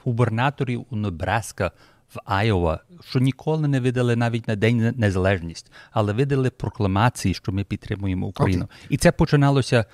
губернаторів 0.05 0.87
у 0.91 0.97
Небраска 0.97 1.71
в 2.15 2.19
Айова, 2.25 2.81
що 3.09 3.19
ніколи 3.19 3.69
не 3.69 3.81
видали 3.81 4.17
навіть 4.17 4.49
на 4.49 4.57
День 4.57 4.95
Незалежність, 4.97 5.73
але 5.91 6.13
видали 6.13 6.51
прокламації, 6.51 7.35
що 7.35 7.53
ми 7.53 7.65
підтримуємо 7.65 8.27
Україну. 8.27 8.65
Okay. 8.65 8.87
І 8.89 8.97
це 8.97 9.13
починалося 9.13 9.85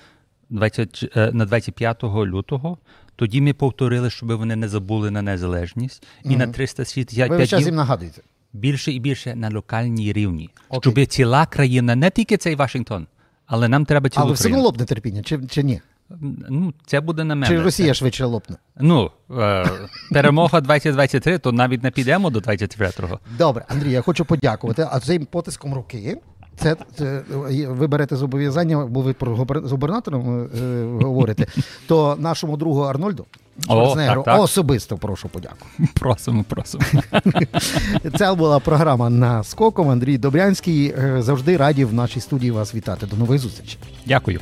20, 0.49 1.09
е, 1.15 1.31
на 1.33 1.45
25 1.45 2.03
лютого. 2.03 2.77
Тоді 3.15 3.41
ми 3.41 3.53
повторили, 3.53 4.09
щоб 4.09 4.31
вони 4.31 4.55
не 4.55 4.67
забули 4.67 5.11
на 5.11 5.21
незалежність, 5.21 6.03
і 6.23 6.29
mm-hmm. 6.29 6.37
на 6.37 6.47
365 6.47 7.29
Ви 7.29 7.47
час 7.47 7.65
їм 7.65 7.75
нагадуєте. 7.75 8.21
більше 8.53 8.91
і 8.91 8.99
більше 8.99 9.35
на 9.35 9.49
локальній 9.49 10.13
рівні, 10.13 10.49
okay. 10.69 10.81
щоб 10.81 11.05
ціла 11.05 11.45
країна, 11.45 11.95
не 11.95 12.09
тільки 12.09 12.37
цей 12.37 12.55
Вашингтон, 12.55 13.07
але 13.45 13.67
нам 13.67 13.85
треба 13.85 14.09
цілу 14.09 14.25
Але 14.25 14.33
все 14.33 14.47
одно 14.47 14.61
лопне 14.61 14.85
терпіння, 14.85 15.23
чи, 15.23 15.39
чи 15.49 15.63
ні? 15.63 15.81
Ну, 16.49 16.73
Це 16.85 17.01
буде 17.01 17.23
на 17.23 17.35
мене. 17.35 17.55
Чи 17.55 17.61
Росія 17.61 17.93
швидше 17.93 18.25
лопне? 18.25 18.55
Ну, 18.79 19.11
е, 19.31 19.69
перемога 20.11 20.61
2023, 20.61 21.37
то 21.37 21.51
навіть 21.51 21.83
не 21.83 21.91
підемо 21.91 22.29
до 22.29 22.39
23-го. 22.39 23.19
Добре, 23.37 23.65
Андрій, 23.67 23.91
я 23.91 24.01
хочу 24.01 24.25
подякувати. 24.25 24.87
А 24.91 24.99
цим 24.99 25.25
потиском 25.25 25.73
руки 25.73 26.17
це, 26.57 26.75
це 26.95 27.21
ви 27.67 27.87
берете 27.87 28.15
зобов'язання, 28.15 28.85
бо 28.85 29.01
ви 29.01 29.13
про 29.13 29.35
з 29.63 29.71
губернатором 29.71 30.49
е, 30.61 30.85
говорите, 31.05 31.45
то 31.87 32.15
нашому 32.19 32.57
другу 32.57 32.81
Арнольду 32.81 33.25
О, 33.67 33.95
так, 33.95 34.23
так. 34.23 34.41
особисто 34.41 34.97
прошу 34.97 35.29
подяку. 35.29 35.67
Просимо, 35.93 36.43
просимо. 36.43 36.83
Це 38.17 38.33
була 38.33 38.59
програма 38.59 39.09
на 39.09 39.43
скоком. 39.43 39.89
Андрій 39.89 40.17
Добрянський. 40.17 40.87
Е, 40.87 41.21
завжди 41.21 41.57
раді 41.57 41.85
в 41.85 41.93
нашій 41.93 42.19
студії 42.19 42.51
вас 42.51 42.75
вітати. 42.75 43.05
До 43.05 43.17
нових 43.17 43.39
зустрічей. 43.39 43.79
Дякую. 44.05 44.39